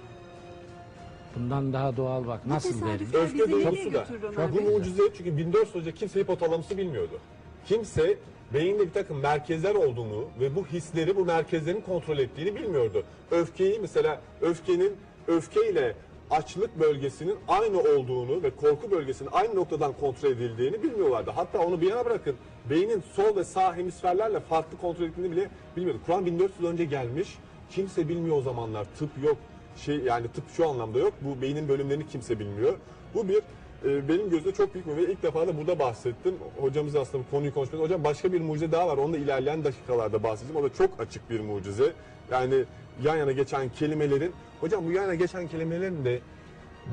[1.35, 2.45] Bundan daha doğal bak.
[2.45, 3.07] Nasıl derim?
[3.13, 4.77] Öfke bizi nereye götürür Ömer Çok bu Bey?
[4.77, 7.19] mucize çünkü 1400 önce kimse hipotalamusu bilmiyordu.
[7.65, 8.17] Kimse
[8.53, 13.03] beyinde bir takım merkezler olduğunu ve bu hisleri bu merkezlerin kontrol ettiğini bilmiyordu.
[13.31, 14.93] Öfkeyi mesela öfkenin
[15.27, 15.95] öfkeyle
[16.31, 21.31] açlık bölgesinin aynı olduğunu ve korku bölgesinin aynı noktadan kontrol edildiğini bilmiyorlardı.
[21.31, 22.35] Hatta onu bir yana bırakın
[22.69, 25.99] beynin sol ve sağ hemisferlerle farklı kontrol edildiğini bile bilmiyordu.
[26.05, 27.37] Kur'an 1400 önce gelmiş.
[27.69, 28.85] Kimse bilmiyor o zamanlar.
[28.99, 29.37] Tıp yok.
[29.85, 31.13] Şey yani tıp şu anlamda yok.
[31.21, 32.73] Bu beynin bölümlerini kimse bilmiyor.
[33.13, 33.41] Bu bir
[33.85, 36.35] e, benim gözümde çok büyük bir ve ilk defa da burada bahsettim.
[36.61, 37.81] Hocamız aslında bu konuyu konuşmak.
[37.81, 38.97] Hocam başka bir mucize daha var.
[38.97, 40.65] Onu da ilerleyen dakikalarda bahsedeceğim.
[40.65, 41.93] O da çok açık bir mucize.
[42.31, 42.63] Yani
[43.03, 46.19] yan yana geçen kelimelerin hocam bu yan yana geçen kelimelerin de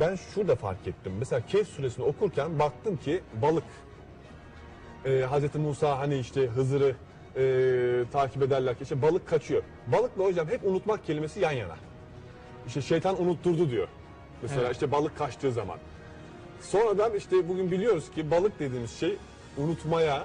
[0.00, 1.12] ben şurada fark ettim.
[1.18, 3.64] Mesela Kehf suresini okurken baktım ki balık
[5.04, 6.94] e, Hazreti Musa hani işte Hızır'ı
[7.36, 9.62] e, takip ederler ki işte balık kaçıyor.
[9.86, 11.76] Balıkla hocam hep unutmak kelimesi yan yana.
[12.66, 13.88] İşte şeytan unutturdu diyor.
[14.42, 14.72] Mesela Evet.
[14.72, 15.78] işte balık kaçtığı zaman.
[16.60, 19.16] Sonradan işte bugün biliyoruz ki balık dediğimiz şey
[19.58, 20.24] unutmaya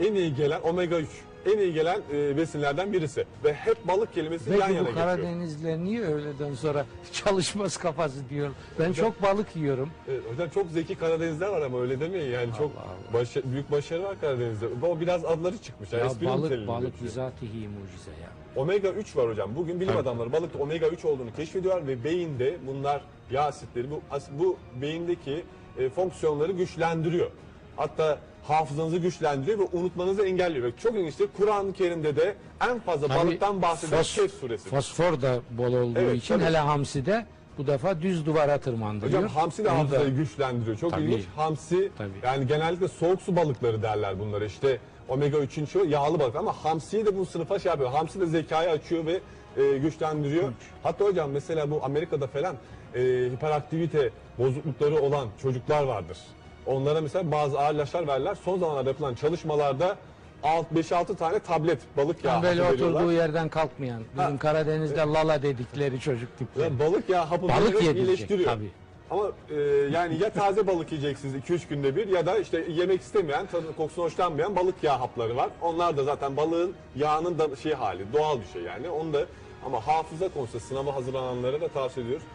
[0.00, 1.08] en iyi gelen omega 3
[1.46, 5.06] en iyi gelen e, besinlerden birisi ve hep balık kelimesi yan Peki yana bu geçiyor.
[5.06, 8.50] Karadenizliler niye öğleden sonra çalışmaz kafası diyor.
[8.78, 9.90] Ben çok balık yiyorum.
[10.08, 12.70] Evet, hocam çok zeki Karadenizler var ama öyle demeyin yani çok
[13.12, 14.66] başa- büyük başarı var Karadeniz'de.
[14.82, 15.92] O biraz adları çıkmış.
[15.92, 17.08] Yani Ya espri balık niteliğinde balık geçiyor.
[17.10, 18.28] bizatihi mucize ya.
[18.56, 19.50] Omega 3 var hocam.
[19.56, 24.30] Bugün bilim adamları balıkta omega 3 olduğunu keşfediyorlar ve beyinde bunlar yağ asitleri bu as-
[24.38, 25.44] bu beyindeki
[25.78, 27.30] e, fonksiyonları güçlendiriyor.
[27.76, 28.18] Hatta
[28.48, 30.66] hafızanızı güçlendiriyor ve unutmanızı engelliyor.
[30.66, 31.28] Ve çok ilginçtir.
[31.36, 32.34] Kur'an-ı Kerim'de de
[32.70, 34.68] en fazla Tabii balıktan bahseden fos- Kehf suresi.
[34.68, 36.44] Fosfor da bol olduğu Evet, için tabii.
[36.44, 37.26] hele hamside
[37.58, 39.18] bu defa düz duvara tırmandırıyor.
[39.22, 40.76] Hocam hamsi de Onu da- hafızayı güçlendiriyor.
[40.78, 41.02] Çok Tabii.
[41.04, 41.24] ilginç.
[41.36, 42.10] Hamsi Tabii.
[42.22, 44.44] yani genellikle soğuk su balıkları derler bunlara.
[44.44, 44.78] İşte
[45.08, 47.90] omega 3'ün çoğu yağlı balık ama hamsiyi de bu sınıfa şey yapıyor.
[47.90, 49.20] Hamsi de zekayı açıyor ve
[49.62, 50.52] e, güçlendiriyor.
[50.82, 52.56] Hatta hocam mesela bu Amerika'da falan
[52.94, 53.00] e,
[53.32, 56.18] hiperaktivite bozuklukları olan çocuklar vardır.
[56.66, 58.34] Onlara mesela bazı ağır ilaçlar verirler.
[58.44, 59.96] Son zamanlarda yapılan çalışmalarda
[60.44, 63.00] 5-6 tane tablet balık yağı Tam böyle hapı veriyorlar.
[63.00, 64.02] oturduğu yerden kalkmayan.
[64.18, 64.38] Bizim Ha.
[64.38, 66.64] Karadeniz'de lala dedikleri çocuk tipleri.
[66.72, 68.50] Ya balık yağı hapı Balık yedirecek, iyileştiriyor.
[68.50, 68.70] tabii.
[69.10, 69.54] Ama e,
[69.92, 74.04] yani ya taze balık yiyeceksiniz 2-3 günde bir ya da işte yemek istemeyen, tadını kokusunu
[74.04, 75.48] hoşlanmayan balık yağı hapları var.
[75.62, 78.90] Onlar da zaten balığın yağının da şey hali, doğal bir şey yani.
[78.90, 79.24] Onu da
[79.66, 82.26] ama hafıza konusunda sınava hazırlananlara da tavsiye ediyoruz.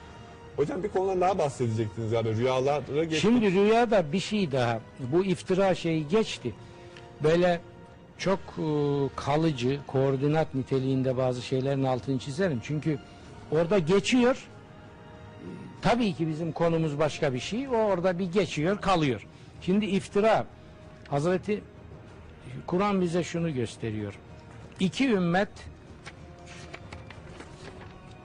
[0.59, 3.21] Hocam bir konudan daha bahsedecektiniz yani rüyalara geç.
[3.21, 4.79] Şimdi rüyada bir şey daha.
[4.99, 6.53] Bu iftira şeyi geçti.
[7.23, 7.61] Böyle
[8.17, 8.63] çok e,
[9.15, 12.61] kalıcı, koordinat niteliğinde bazı şeylerin altını çizerim.
[12.63, 12.99] Çünkü
[13.51, 14.35] orada geçiyor.
[14.35, 15.47] E,
[15.81, 17.67] Tabii ki bizim konumuz başka bir şey.
[17.67, 19.27] O orada bir geçiyor, kalıyor.
[19.61, 20.45] Şimdi iftira.
[21.09, 21.63] Hazreti
[22.67, 24.13] Kur'an bize şunu gösteriyor.
[24.79, 25.49] İki ümmet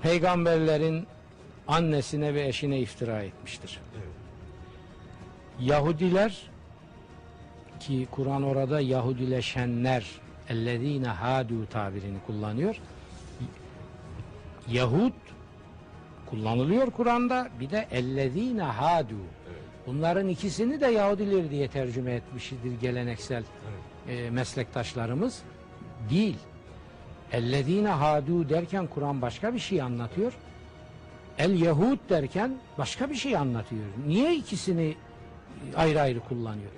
[0.02, 1.06] peygamberlerin
[1.68, 3.80] annesine ve eşine iftira etmiştir.
[5.60, 6.42] Yahudiler
[7.80, 10.04] ki Kur'an orada Yahudileşenler
[10.48, 12.76] ellezine hadu tabirini kullanıyor.
[14.68, 15.12] Yahud
[16.26, 17.48] kullanılıyor Kur'an'da.
[17.60, 19.14] Bir de ellezine hadu.
[19.86, 23.44] Bunların ikisini de Yahudiler diye tercüme etmiştir geleneksel
[24.08, 25.42] e, meslektaşlarımız.
[26.10, 26.36] Değil.
[27.32, 30.32] Ellezine hadu derken Kur'an başka bir şey anlatıyor.
[31.38, 33.82] El Yahud derken başka bir şey anlatıyor.
[34.06, 34.96] Niye ikisini
[35.76, 36.70] ayrı ayrı kullanıyor?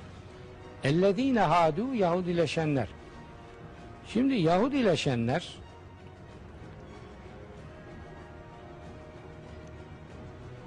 [0.84, 2.88] Ellezine hadu Yahudileşenler.
[4.09, 5.54] Şimdi Yahudileşenler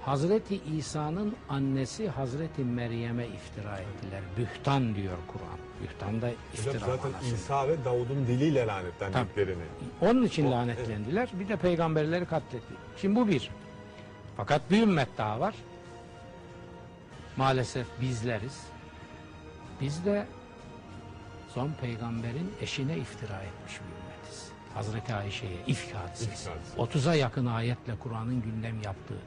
[0.02, 4.22] Hazreti İsa'nın annesi Hazreti Meryem'e iftira ettiler.
[4.38, 5.60] Bühtan diyor Kur'an.
[5.84, 7.36] Bühtan da Hocam iftira zaten manası.
[7.36, 9.64] İsa ve Davud'un diliyle lanetlendiklerini.
[10.02, 11.30] Onun için O- lanetlendiler.
[11.40, 12.74] Bir de peygamberleri katletti.
[13.02, 13.50] Şimdi bu bir.
[14.40, 15.56] Fakat bir ümmet daha var.
[17.38, 18.64] Maalesef bizleriz.
[19.82, 20.26] Biz de
[21.54, 24.50] son peygamberin eşine iftira etmiş bir ümmetiz.
[24.74, 26.32] Hazreti Ayşe'ye ifk hadisesi.
[26.32, 26.78] İfk hadisesi.
[27.00, 29.18] 30'a yakın ayetle Kur'an'ın gündem yaptığı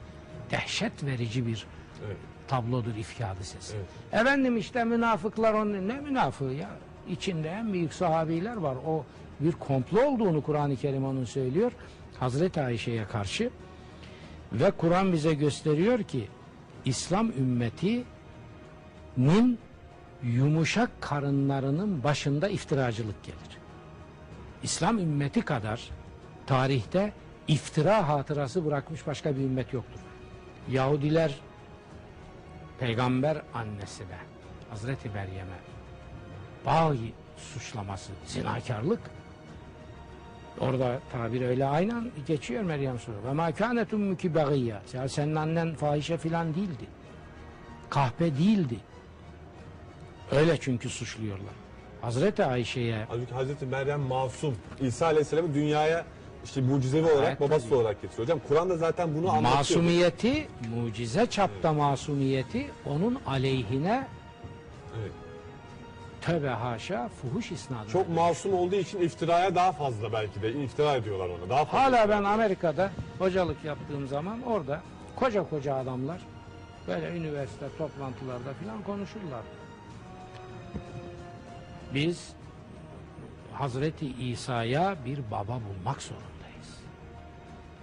[0.51, 1.65] dehşet verici bir
[2.07, 2.17] Evet.
[2.47, 3.75] tablodur ifk hadisesi.
[3.75, 4.21] Evet.
[4.21, 6.69] Efendim işte münafıklar onun ne münafığı ya?
[7.09, 8.75] İçinde en büyük sahabiler var.
[8.87, 9.05] O
[9.39, 11.71] bir komplo olduğunu Kur'an-ı Kerim onun söylüyor.
[12.19, 13.49] Hazreti Ayşe'ye karşı
[14.53, 16.27] ve Kur'an bize gösteriyor ki
[16.85, 18.05] İslam ümmetinin
[20.23, 23.57] yumuşak karınlarının başında iftiracılık gelir.
[24.63, 25.89] İslam ümmeti kadar
[26.47, 27.13] tarihte
[27.47, 29.99] iftira hatırası bırakmış başka bir ümmet yoktur.
[30.71, 31.35] Yahudiler
[32.79, 34.17] peygamber annesine
[34.69, 35.59] Hazreti Meryem'e
[36.65, 36.93] bağ
[37.37, 38.99] suçlaması, zinakarlık
[40.59, 43.27] orada tabir öyle aynen geçiyor Meryem Suresi.
[43.27, 44.81] Ve ma kânet ummuki bagiyya.
[44.93, 46.85] Ya senin annen fahişe filan değildi.
[47.89, 48.77] Kahpe değildi.
[50.31, 51.53] Öyle çünkü suçluyorlar.
[52.01, 54.55] Hazreti Ayşe'ye Halbuki Hazreti Meryem masum.
[54.81, 56.05] İsa Aleyhisselam'ı dünyaya
[56.45, 57.75] işte mucizevi olarak Evet, babası tabii.
[57.75, 58.23] olarak getiriyor.
[58.23, 59.55] Hocam Kur'an'da zaten bunu anlatıyor.
[59.55, 64.07] masumiyeti, mucize çapta masumiyeti onun aleyhine
[65.01, 65.11] Evet.
[66.25, 67.89] Tövbe haşa fuhuş isnadı.
[67.89, 71.49] Çok masum olduğu için iftiraya daha fazla belki de iftira ediyorlar ona.
[71.49, 72.23] Daha fazla Hala ben.
[72.23, 74.81] Amerika'da hocalık yaptığım zaman orada
[75.15, 76.21] koca koca adamlar
[76.87, 79.41] böyle üniversite toplantılarda filan konuşurlar.
[81.93, 82.29] Biz
[83.53, 86.69] Hazreti İsa'ya bir baba bulmak zorundayız.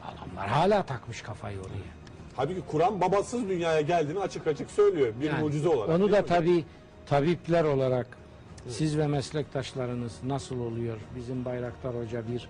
[0.04, 2.00] Adamlar hala takmış kafayı oraya.
[2.36, 5.12] Halbuki Kur'an babasız dünyaya geldiğini açık açık söylüyor.
[5.20, 5.88] Bir Yani mucize olarak.
[5.88, 6.64] Onu değil da mi tabi
[7.06, 8.19] tabipler olarak
[8.68, 10.96] siz ve meslektaşlarınız nasıl oluyor?
[11.16, 12.48] Bizim Bayraktar Hoca bir,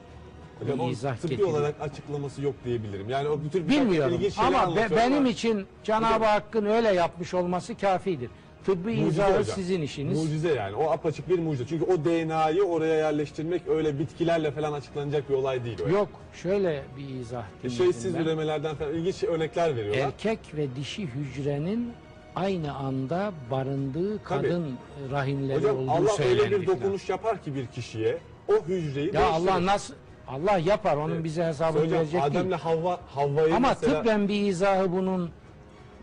[0.60, 1.48] Hocam onun izah tıbbi getiriyor.
[1.50, 3.10] olarak açıklaması yok diyebilirim.
[3.10, 8.30] Yani o bütün Bilmiyorum ama be- benim için Cenab-ı Hakk'ın öyle yapmış olması kafidir.
[8.66, 9.54] Tıbbi mucize izahı hocam.
[9.56, 10.22] sizin işiniz.
[10.22, 10.76] Mucize yani.
[10.76, 11.66] O apaçık bir mucize.
[11.66, 15.78] Çünkü o DNA'yı oraya yerleştirmek öyle bitkilerle falan açıklanacak bir olay değil.
[15.80, 15.92] Yani.
[15.92, 16.08] Yok
[16.42, 18.20] şöyle bir izah dinledim Şeysiz ben.
[18.20, 20.02] üremelerden falan ilginç örnekler veriyorlar.
[20.06, 21.92] Erkek ve dişi hücrenin
[22.40, 24.66] aynı anda barındığı kadın
[25.10, 28.18] rahimleri Hocam olduğu Allah öyle bir dokunuş yapar ki bir kişiye
[28.48, 29.26] o hücreyi Ya.
[29.26, 29.94] Allah nasıl
[30.28, 31.24] Allah yapar onun Evet.
[31.24, 32.24] bize hesabını Hocam verecek değil.
[32.24, 35.30] Adem'le Havva, Havva'yı Ama mesela tıbben bir izahı bunun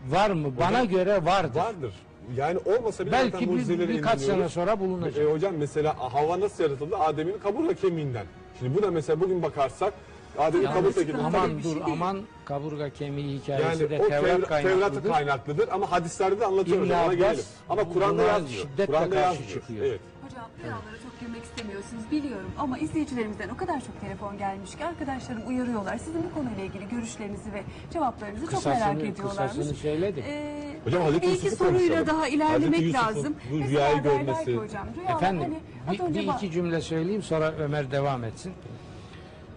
[0.08, 0.52] var mı?
[0.60, 1.60] Bana göre vardır.
[1.60, 1.94] vardır.
[2.36, 5.26] Yani olmasa bile zaten Belki bir, mucizelere birkaç sene sonra bulunacak.
[5.26, 6.96] E, hocam mesela Havva nasıl yaratıldı?
[6.96, 8.26] Adem'in kaburga kemiğinden.
[8.58, 9.94] Şimdi bu da mesela bugün bakarsak
[10.38, 11.24] Adem'in Yalnız kaburga kemiğinden.
[11.38, 15.10] Aman dur şey aman kaburga kemiği hikayesi Yani de o Tevrat Tevrat, kaynaklıdır.
[15.10, 17.46] Kaynaklıdır ama hadislerde de anlatıyor İbn Abbas.
[17.68, 18.62] Ama Kur'an'da buna yazmıyor.
[18.62, 19.50] şiddetle Kur'an'da karşı yazmıyor.
[19.60, 19.84] çıkıyor.
[19.86, 20.00] Evet.
[20.28, 25.42] Hocam rüyalara çok girmek istemiyorsunuz biliyorum ama izleyicilerimizden o kadar çok telefon gelmiş ki arkadaşlarım
[25.48, 25.98] uyarıyorlar.
[25.98, 27.62] Sizin bu konuyla ilgili görüşlerinizi ve
[27.92, 29.52] cevaplarınızı çok merak Kısasını, ediyorlarmış.
[29.52, 30.24] kısasını söyledik.
[30.28, 32.06] Ee, Hocam Hazreti bir iki Yusuf'u soruyla konuşalım.
[32.06, 33.34] daha ilerlemek Hazreti Yusuf'un lazım.
[33.50, 35.42] bu Mesela rüyayı derler görmesi- hocam rüyalar Efendim
[35.86, 38.52] hani bir, önce bir iki cümle söyleyeyim sonra Ömer devam etsin.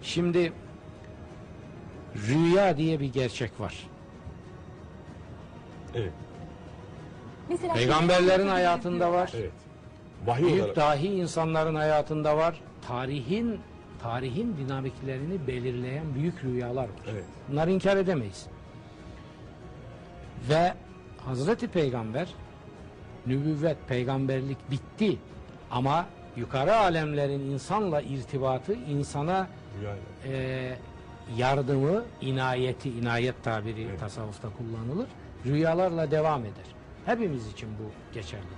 [0.02, 0.52] Şimdi
[2.16, 3.74] rüya diye bir gerçek var.
[5.94, 6.12] Evet.
[7.48, 9.32] Mesela- Peygamberlerin hayatında var.
[9.36, 9.52] Evet.
[10.26, 10.76] Vahiy Büyük olarak.
[10.76, 12.60] dahi insanların hayatında var.
[12.88, 13.60] Tarihin
[14.02, 16.90] tarihin dinamiklerini belirleyen büyük rüyalar var.
[17.12, 17.24] Evet.
[17.48, 18.46] Bunları inkar edemeyiz.
[20.48, 20.74] Ve
[21.24, 22.28] Hazreti Peygamber
[23.26, 25.18] nübüvvet, peygamberlik bitti.
[25.70, 26.06] Ama
[26.36, 29.48] yukarı alemlerin insanla irtibatı, insana
[29.80, 30.02] Rüyayla.
[30.38, 30.76] e,
[31.36, 34.00] yardımı, inayeti, inayet tabiri Evet.
[34.00, 35.08] tasavvufta kullanılır.
[35.46, 36.66] Rüyalarla devam eder.
[37.06, 38.52] Hepimiz için bu geçerlidir.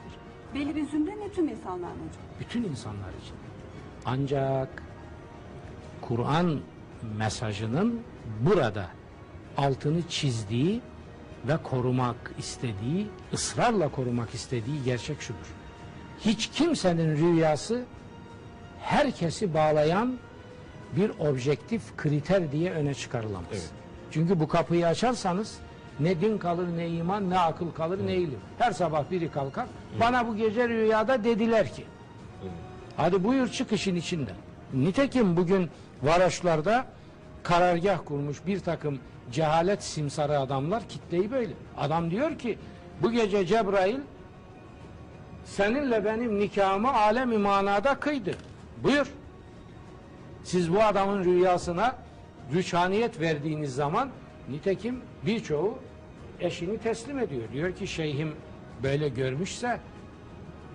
[0.54, 2.22] Belli bir zümre mi tüm insanlar mı hocam?
[2.40, 3.36] Bütün insanlar için.
[4.06, 4.82] Ancak
[6.00, 6.60] Kur'an
[7.18, 8.00] mesajının
[8.40, 8.86] burada
[9.56, 10.80] altını çizdiği
[11.48, 15.54] ve korumak istediği, ısrarla korumak istediği gerçek şudur.
[16.20, 17.84] Hiç kimsenin rüyası
[18.80, 20.18] herkesi bağlayan
[20.96, 23.48] bir objektif kriter diye öne çıkarılamaz.
[23.52, 23.70] Evet.
[24.10, 25.58] Çünkü bu kapıyı açarsanız
[26.00, 28.40] ne din kalır ne iman ne akıl kalır ne ilim.
[28.58, 29.66] Her sabah biri kalkar.
[30.00, 31.84] Bana bu gece rüyada dediler ki.
[32.96, 34.34] Hadi buyur çık işin içinden.
[34.74, 35.70] Nitekim bugün
[36.02, 36.86] varoşlarda
[37.42, 38.98] karargah kurmuş bir takım
[39.32, 41.52] cehalet simsarı adamlar kitleyi böyle.
[41.78, 42.58] Adam diyor ki
[43.02, 44.00] bu gece Cebrail
[45.44, 48.34] seninle benim nikahımı alem manada kıydı.
[48.82, 49.06] Buyur.
[50.44, 51.96] Siz bu adamın rüyasına
[52.52, 54.08] rüçhaniyet verdiğiniz zaman
[54.48, 55.78] nitekim birçoğu
[56.40, 57.42] eşini teslim ediyor.
[57.52, 58.32] Diyor ki şeyhim
[58.82, 59.80] böyle görmüşse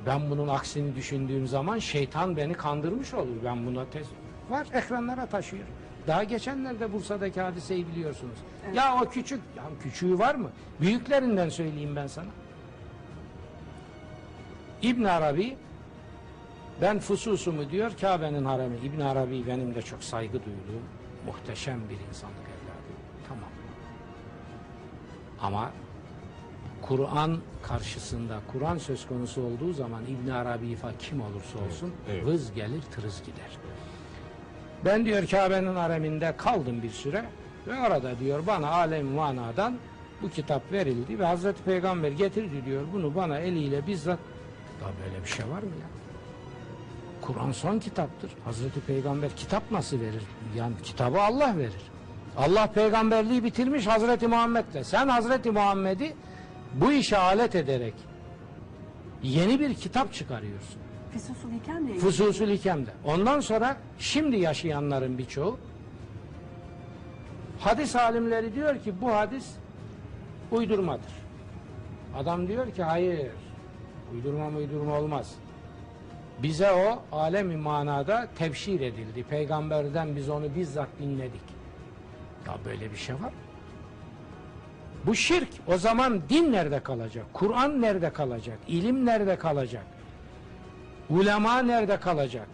[0.05, 3.36] ben bunun aksini düşündüğüm zaman şeytan beni kandırmış olur.
[3.45, 4.07] Ben buna tes
[4.49, 5.63] var ekranlara taşıyor.
[6.07, 8.38] Daha geçenlerde Bursa'daki hadiseyi biliyorsunuz.
[8.74, 10.49] Ya o küçük, ya küçüğü var mı?
[10.82, 12.28] Büyüklerinden söyleyeyim ben sana.
[14.82, 15.57] İbn Arabi
[16.82, 18.77] ben fususumu diyor Kabe'nin haremi.
[18.77, 20.84] İbn Arabi benim de çok saygı duyduğum
[21.25, 22.99] muhteşem bir insanlık evladı.
[23.27, 23.49] Tamam.
[25.41, 25.71] Ama
[26.82, 32.25] Kur'an karşısında Kur'an söz konusu olduğu zaman İbn Arabi fa kim olursa olsun evet.
[32.25, 33.57] vız gelir tırız gider.
[34.86, 37.25] Ben diyor Kabe'nin hareminde kaldım bir süre
[37.67, 39.77] ve orada diyor bana alem manadan
[40.21, 44.19] bu kitap verildi ve Hazreti Peygamber getirdi diyor bunu bana eliyle bizzat
[44.82, 45.98] daha böyle bir şey var mı ya?
[47.34, 48.32] Kur'an son kitaptır.
[48.45, 50.23] Hazreti Peygamber kitap nasıl verir?
[50.55, 51.91] Yani kitabı Allah verir.
[52.38, 54.84] Allah peygamberliği bitirmiş Hazreti Muhammed'le.
[54.84, 56.15] Sen Hazreti Muhammed'i
[56.73, 57.93] bu işe alet ederek
[59.23, 60.82] yeni bir kitap çıkarıyorsun.
[61.11, 61.99] Füsusul Hikem'le ilgili.
[61.99, 62.89] Fususül Hikem'de.
[63.05, 65.57] Ondan sonra şimdi yaşayanların birçoğu
[67.59, 69.45] hadis alimleri diyor ki bu hadis
[70.51, 71.13] uydurmadır.
[72.17, 73.32] Adam diyor ki hayır
[74.13, 75.36] uydurma uydurma olmaz.
[76.43, 79.23] Bize o alemi manada tebşir edildi.
[79.23, 81.41] Peygamberden biz onu bizzat dinledik.
[82.47, 83.33] Ya böyle bir şey var.
[85.05, 85.49] Bu şirk.
[85.67, 87.25] O zaman din nerede kalacak?
[87.33, 88.57] Kur'an nerede kalacak?
[88.67, 89.85] İlim nerede kalacak?
[91.09, 92.47] Ulema nerede kalacak?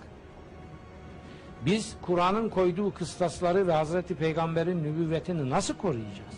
[1.65, 6.35] Biz Kur'an'ın koyduğu kıstasları ve Hazreti Peygamber'in nübüvvetini nasıl koruyacağız?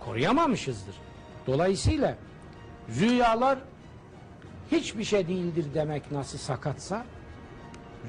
[0.00, 0.94] Koruyamamışızdır.
[1.46, 2.16] Dolayısıyla
[2.88, 3.58] rüyalar
[4.72, 7.04] hiçbir şey değildir demek nasıl sakatsa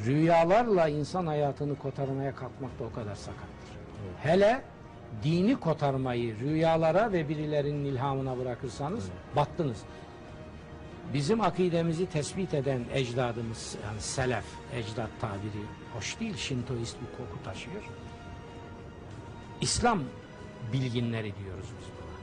[0.05, 3.71] rüyalarla insan hayatını kotarmaya kalkmak da o kadar sakattır.
[4.21, 4.61] Hele
[5.23, 9.05] dini kotarmayı rüyalara ve birilerinin ilhamına bırakırsanız
[9.35, 9.77] battınız.
[11.13, 14.45] Bizim akidemizi tespit eden ecdadımız yani selef,
[14.75, 17.83] ecdat tabiri hoş değil, şintoist bir koku taşıyor.
[19.61, 19.99] İslam
[20.73, 22.17] bilginleri diyoruz biz buna.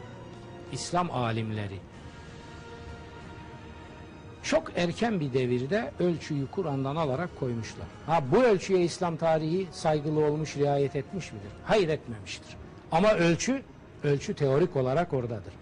[0.72, 1.78] İslam alimleri.
[4.49, 7.86] Çok erken bir devirde ölçüyü Kur'an'dan alarak koymuşlar.
[8.07, 11.51] Ha bu ölçüye İslam tarihi saygılı olmuş, riayet etmiş midir?
[11.64, 12.57] Hayır etmemiştir.
[12.92, 13.62] Ama ölçü,
[14.05, 15.53] ölçü teorik olarak oradadır.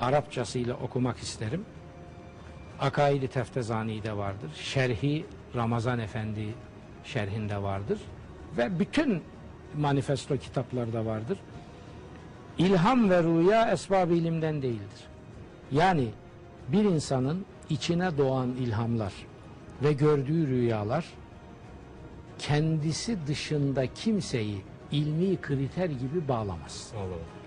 [0.00, 1.64] Arapçasıyla okumak isterim.
[2.80, 4.50] Akaid-i Teftezani'de vardır.
[4.54, 6.54] Şerhi Ramazan Efendi
[7.04, 7.98] şerhinde vardır.
[8.56, 9.22] Ve bütün
[9.78, 11.38] manifesto kitaplarda vardır.
[12.58, 15.09] İlham ve rüya esbab ilimden değildir.
[15.72, 16.08] Yani
[16.68, 19.12] bir insanın içine doğan ilhamlar
[19.82, 21.04] ve gördüğü rüyalar
[22.38, 24.62] kendisi dışında kimseyi
[24.92, 26.92] ilmi kriter gibi bağlamaz.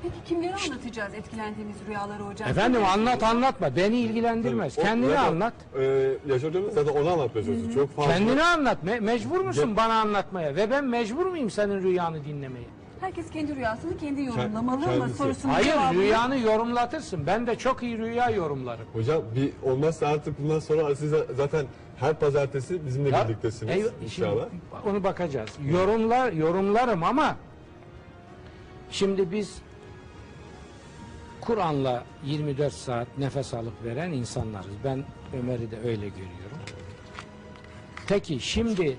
[0.03, 2.49] Peki kimlere anlatacağız etkilendiğimiz rüyaları hocam?
[2.49, 4.79] Efendim anlat anlatma beni ilgilendirmez.
[4.79, 5.53] O- Kendini zaten, anlat.
[5.79, 5.81] E,
[6.27, 7.73] Yaşar Hocam zaten onu anlatmaya çalışıyor.
[7.73, 8.11] Çok fazla.
[8.13, 8.77] Kendini anlat.
[8.85, 10.55] Me- mecbur musun bana anlatmaya?
[10.55, 12.65] Ve ben mecbur muyum senin rüyanı dinlemeye?
[13.03, 15.17] Herkes kendi rüyasını kendi yorumlamalı ama kendisi.
[15.17, 17.27] sorusunun Hayır cevabını- rüyanı yorumlatırsın.
[17.27, 18.85] Ben de çok iyi rüya yorumlarım.
[18.93, 21.65] Hocam bir olmazsa artık bundan sonra siz zaten
[21.97, 24.45] her pazartesi bizimle Ya, birliktesiniz ey- inşallah.
[24.49, 25.49] Şimdi onu bakacağız.
[25.71, 27.35] Yorumlar yorumlarım ama
[28.91, 29.57] şimdi biz
[31.41, 34.71] Kur'an'la 24 saat nefes alıp veren insanlarız.
[34.83, 35.03] Ben
[35.39, 36.57] Ömer'i de öyle görüyorum.
[38.07, 38.97] Peki şimdi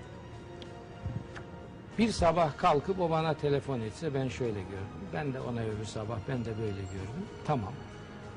[1.99, 5.09] bir sabah kalkıp o bana telefon etse ben şöyle gördüm.
[5.15, 7.25] Ben de ona öbür sabah ben de böyle gördüm.
[7.47, 7.73] Tamam.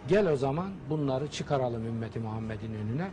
[0.08, 3.08] Gel o zaman bunları çıkaralım ümmeti Muhammed'in önüne.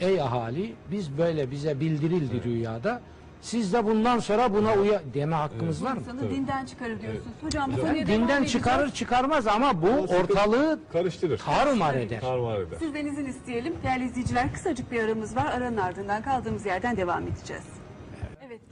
[0.00, 3.00] Ey ahali biz böyle bize bildirildi rüyada.
[3.40, 6.00] Siz de bundan sonra buna uya deme hakkımız var mı?
[6.00, 7.26] İnsanı dinden çıkarır diyorsunuz.
[7.42, 8.52] Hocam bu Hocam, konuya devam Dinden edeceğiz.
[8.52, 11.38] çıkarır çıkarmaz ama bu ortalığı karıştırır.
[11.38, 12.20] tarumar eder.
[12.20, 12.78] Tarumar eder.
[12.78, 13.74] Sizden izin isteyelim.
[13.82, 15.46] Değerli izleyiciler kısacık bir aramız var.
[15.46, 17.62] Aranın ardından kaldığımız yerden devam edeceğiz.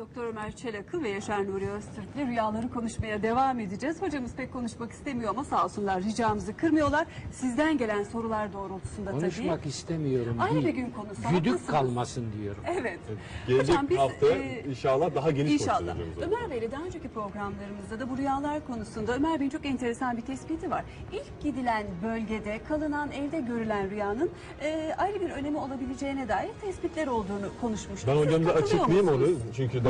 [0.01, 4.03] Doktor Ömer Çelakı ve Yaşar Nuri Öztürk'le rüyaları konuşmaya devam edeceğiz.
[4.03, 7.07] Hocamız pek konuşmak istemiyor ama sağ olsunlar ricamızı kırmıyorlar.
[7.33, 9.69] Sizden gelen sorular doğrultusunda Konuşmak tabii.
[9.69, 10.37] istemiyorum.
[10.41, 11.67] Ayrı bir gün konusu, Güdük haklısınız.
[11.67, 12.63] kalmasın diyorum.
[12.81, 12.99] Evet.
[13.47, 15.97] Gelecek Hocam biz, hafta e, inşallah daha geniş İnşallah.
[16.23, 20.71] Ömer Bey'le daha önceki programlarımızda da bu rüyalar konusunda Ömer Bey'in çok enteresan bir tespiti
[20.71, 20.85] var.
[21.13, 24.31] İlk gidilen bölgede kalınan evde görülen rüyanın
[24.63, 28.09] e, ayrı bir önemi olabileceğine dair tespitler olduğunu konuşmuştuk.
[28.09, 29.27] Ben hocamıza açıklayayım onu.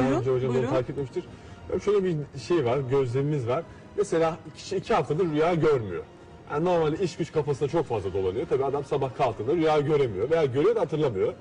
[0.06, 0.70] Buyurun, hocam onu buyurun.
[0.70, 1.24] takip etmiştir.
[1.72, 2.16] Ya Şöyle bir
[2.48, 3.62] şey var, gözlemimiz var.
[3.96, 6.02] Mesela kişi iki haftadır rüya görmüyor.
[6.52, 8.46] Yani normalde iş güç kafasında çok fazla dolanıyor.
[8.48, 11.32] Tabii adam sabah kalktığında rüya göremiyor veya görüyor da hatırlamıyor.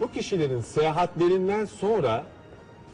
[0.00, 2.24] Bu kişilerin seyahatlerinden sonra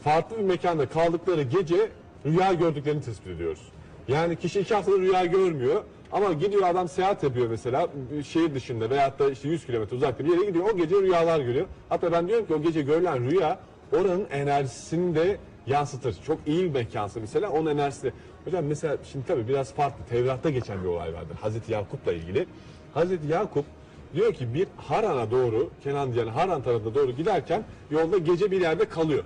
[0.03, 1.89] farklı bir mekanda kaldıkları gece
[2.25, 3.61] rüya gördüklerini tespit ediyoruz.
[4.07, 7.87] Yani kişi iki haftadır rüya görmüyor ama gidiyor adam seyahat yapıyor mesela
[8.27, 11.65] şehir dışında veyahut da işte 100 kilometre uzakta bir yere gidiyor o gece rüyalar görüyor.
[11.89, 13.59] Hatta ben diyorum ki o gece görülen rüya
[13.93, 15.37] oranın enerjisini de
[15.67, 16.15] yansıtır.
[16.27, 18.13] Çok iyi bir mekansa mesela onun enerjisi.
[18.45, 20.05] Hocam mesela şimdi tabii biraz farklı.
[20.09, 21.37] Tevrat'ta geçen bir olay vardır.
[21.41, 22.45] Hazreti Yakup'la ilgili.
[22.93, 23.65] Hazreti Yakup
[24.13, 28.85] diyor ki bir Haran'a doğru, Kenan yani Haran tarafına doğru giderken yolda gece bir yerde
[28.85, 29.23] kalıyor.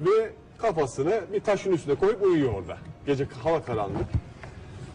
[0.00, 2.78] Ve kafasını bir taşın üstüne koyup uyuyor orada.
[3.06, 4.06] Gece hava karanlık.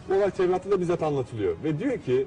[0.08, 1.56] Bu olay Tevrat'ta da bizzat anlatılıyor.
[1.64, 2.26] Ve diyor ki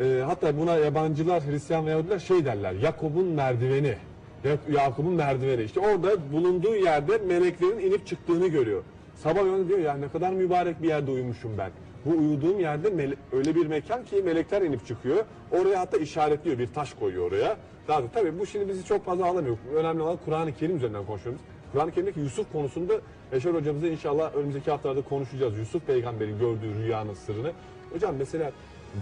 [0.00, 2.72] e, hatta buna yabancılar, Hristiyan ve Yahudiler şey derler.
[2.72, 3.96] Yakup'un merdiveni.
[4.44, 5.62] Ya- Yakup'un merdiveni.
[5.62, 8.82] İşte orada bulunduğu yerde meleklerin inip çıktığını görüyor.
[9.14, 11.70] Sabah uyanıyor diyor ya ne kadar mübarek bir yerde uyumuşum ben.
[12.04, 15.24] Bu uyuduğum yerde öyle bir mekan ki melekler inip çıkıyor.
[15.50, 17.56] Oraya hatta işaretliyor bir taş koyuyor oraya.
[17.88, 19.56] Da, tabii bu şimdi bizi çok fazla alamıyor.
[19.74, 21.40] Önemli olan Kur'an-ı Kerim üzerinden konuşuyoruz.
[21.72, 22.94] Kur'an-ı Kerim'deki Yusuf konusunda
[23.32, 25.58] Yaşar hocamızla inşallah önümüzdeki haftalarda konuşacağız.
[25.58, 27.52] Yusuf peygamberin gördüğü rüyanın sırrını.
[27.92, 28.52] Hocam mesela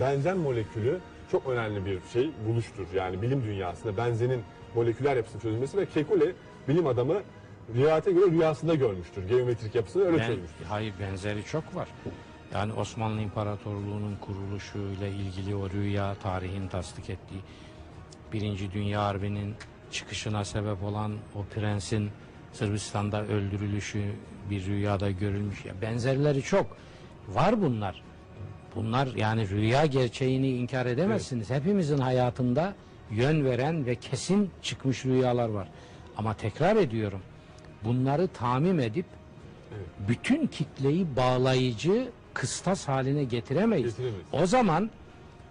[0.01, 0.99] benzen molekülü
[1.33, 2.87] çok önemli bir şey, buluştur.
[2.95, 4.43] Yani bilim dünyasında benzenin
[4.75, 6.33] moleküler yapısının çözülmesi ve Kekule
[6.69, 7.15] bilim adamı
[7.75, 9.29] rivayete göre rüyasında görmüştür.
[9.29, 10.65] Geometrik yapısını öyle Ben, çözmüştür.
[10.69, 11.89] hayır benzeri çok var.
[12.55, 17.41] Yani Osmanlı İmparatorluğu'nun kuruluşuyla ilgili o rüya tarihin tasdik ettiği
[18.33, 19.55] Birinci Dünya Harbi'nin
[19.91, 22.11] çıkışına sebep olan o prensin
[22.53, 24.05] Sırbistan'da öldürülüşü
[24.51, 25.65] bir rüyada görülmüş.
[25.65, 26.67] Ya benzerleri çok.
[27.29, 28.03] Var bunlar.
[28.77, 31.51] Bunlar yani rüya gerçeğini inkar edemezsiniz.
[31.51, 32.75] Hepimizin hayatında
[33.11, 35.69] yön veren ve kesin çıkmış rüyalar var.
[36.17, 37.21] Ama tekrar ediyorum.
[37.85, 39.07] Bunları tamim edip
[40.09, 43.91] bütün kitleyi bağlayıcı kıstas haline getiremeyiz.
[43.97, 44.27] Getiremeyiz.
[44.33, 44.91] O zaman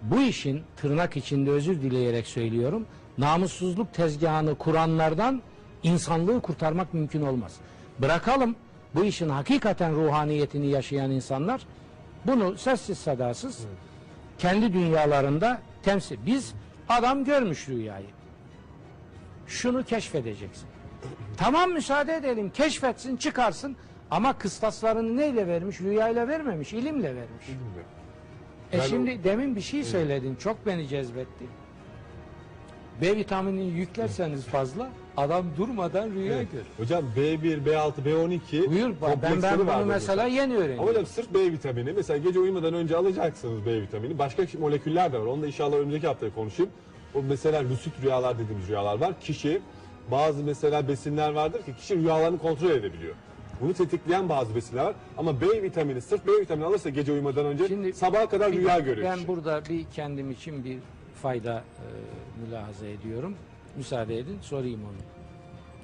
[0.02, 2.86] bu işin tırnak içinde özür dileyerek söylüyorum
[3.20, 5.42] namussuzluk tezgahını kuranlardan
[5.84, 7.56] insanlığı kurtarmak mümkün olmaz.
[8.00, 8.56] Bırakalım
[8.96, 11.62] bu işin hakikaten ruhaniyetini yaşayan insanlar
[12.26, 13.60] bunu sessiz sedasız
[14.38, 16.18] kendi dünyalarında temsil.
[16.26, 16.54] Biz
[16.90, 18.06] adam görmüş rüyayı.
[19.48, 20.68] Şunu keşfedeceksin.
[21.38, 23.76] Tamam müsaade edelim keşfetsin çıkarsın
[24.12, 25.82] ama kıstaslarını neyle vermiş?
[25.82, 27.46] Rüyayla vermemiş, ilimle vermiş.
[28.74, 31.46] E Ben o- şimdi demin bir şey söyledin çok beni cezbetti.
[33.02, 36.52] B vitaminini yüklerseniz fazla adam durmadan rüya Evet.
[36.52, 36.66] görür.
[36.78, 40.84] Hocam B1, B6, B12 Buyur ben, ben bunu mesela yeni Ama öğrendim.
[40.84, 44.20] hocam sırf B vitamini mesela gece uyumadan önce alacaksınız B vitamini.
[44.20, 45.26] Başka moleküller de var.
[45.26, 46.72] Onu da inşallah önümüzdeki hafta konuşayım.
[47.16, 49.14] O mesela lucid rüyalar dediğimiz rüyalar var.
[49.22, 49.62] Kişi
[50.12, 53.16] bazı mesela besinler vardır ki kişi rüyalarını kontrol edebiliyor.
[53.62, 54.96] Bunu tetikleyen bazı besinler var.
[55.18, 59.08] Ama B vitamini, sırf B vitamini alırsa gece uyumadan önce Şimdi sabaha kadar rüya görüyor.
[59.10, 59.28] Ben kişi.
[59.28, 60.78] burada bir kendim için bir
[61.22, 61.86] fayda e,
[62.46, 63.36] mülahaza ediyorum.
[63.78, 64.98] Müsaade edin sorayım onu.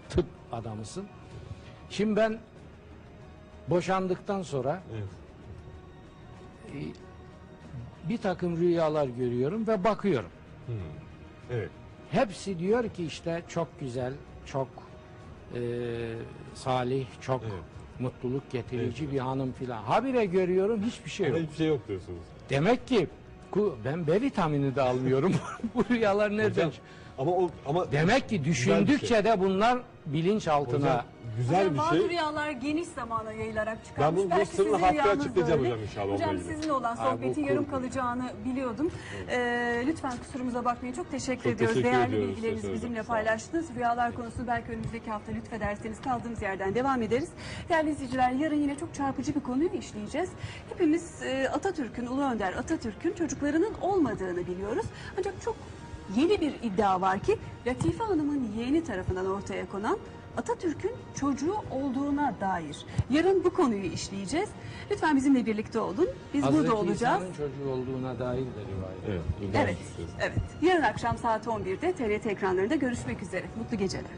[0.09, 1.05] Tıp adamısın.
[1.89, 2.37] Şimdi ben
[3.69, 5.09] boşandıktan sonra Evet.
[6.75, 6.79] e,
[8.09, 10.29] bir takım rüyalar görüyorum ve bakıyorum.
[11.51, 11.69] Evet.
[12.11, 14.13] Hepsi diyor ki işte çok güzel,
[14.45, 14.67] çok
[15.55, 15.61] e,
[16.53, 17.53] salih, çok Evet.
[17.99, 19.13] mutluluk getirici Evet.
[19.13, 19.83] bir hanım filan.
[19.83, 21.35] Habire görüyorum hiçbir şey yok.
[21.35, 22.23] Ama hiçbir şey yok diyorsunuz.
[22.49, 23.07] Demek ki
[23.85, 25.33] ben B vitamini de almıyorum.
[25.75, 26.67] Bu rüyalar nereden?
[26.67, 26.71] Hocam,
[27.17, 29.23] ama o ama Demek ki düşündükçe şey.
[29.23, 31.05] de bunlar bilinçaltına hocam,
[31.37, 32.09] güzel Hocam bir bazı şey.
[32.09, 34.21] rüyalar geniş zamana yayılarak Ben çıkarmış.
[34.21, 35.69] bu- bu Belki sırrını haftaya açıklayacağım öyle.
[35.71, 38.91] hocam inşallah Hocam sizinle olan bu sohbetin kur- yarım kalacağını biliyordum.
[39.29, 40.95] Ee, lütfen kusurumuza bakmayın.
[40.95, 41.75] Çok teşekkür Çok ediyoruz.
[41.75, 42.29] teşekkür Değerli ediyoruz.
[42.35, 43.65] bilgilerinizi bizimle paylaştınız.
[43.75, 47.29] Rüyalar konusunu belki önümüzdeki hafta lütfederseniz kaldığımız yerden devam ederiz.
[47.69, 50.29] Değerli izleyiciler yarın yine çok çarpıcı bir konuyu işleyeceğiz.
[50.69, 54.85] Hepimiz e, Atatürk'ün, Ulu Önder Atatürk'ün çocuklarının olmadığını biliyoruz.
[55.19, 55.55] Ancak çok
[56.15, 59.97] yeni bir iddia var ki Latife Hanım'ın yeğeni tarafından ortaya konan
[60.37, 62.77] Atatürk'ün çocuğu olduğuna dair.
[63.09, 64.49] Yarın bu konuyu işleyeceğiz.
[64.91, 66.09] Lütfen bizimle birlikte olun.
[66.33, 67.21] Biz Hazreti burada olacağız.
[67.21, 69.23] İsa'nın çocuğu olduğuna dair de rivayet.
[69.53, 69.55] Evet.
[69.55, 69.77] Evet,
[70.19, 70.41] evet.
[70.61, 73.45] Yarın akşam saat 11'de TRT ekranlarında görüşmek üzere.
[73.59, 74.11] Mutlu geceler.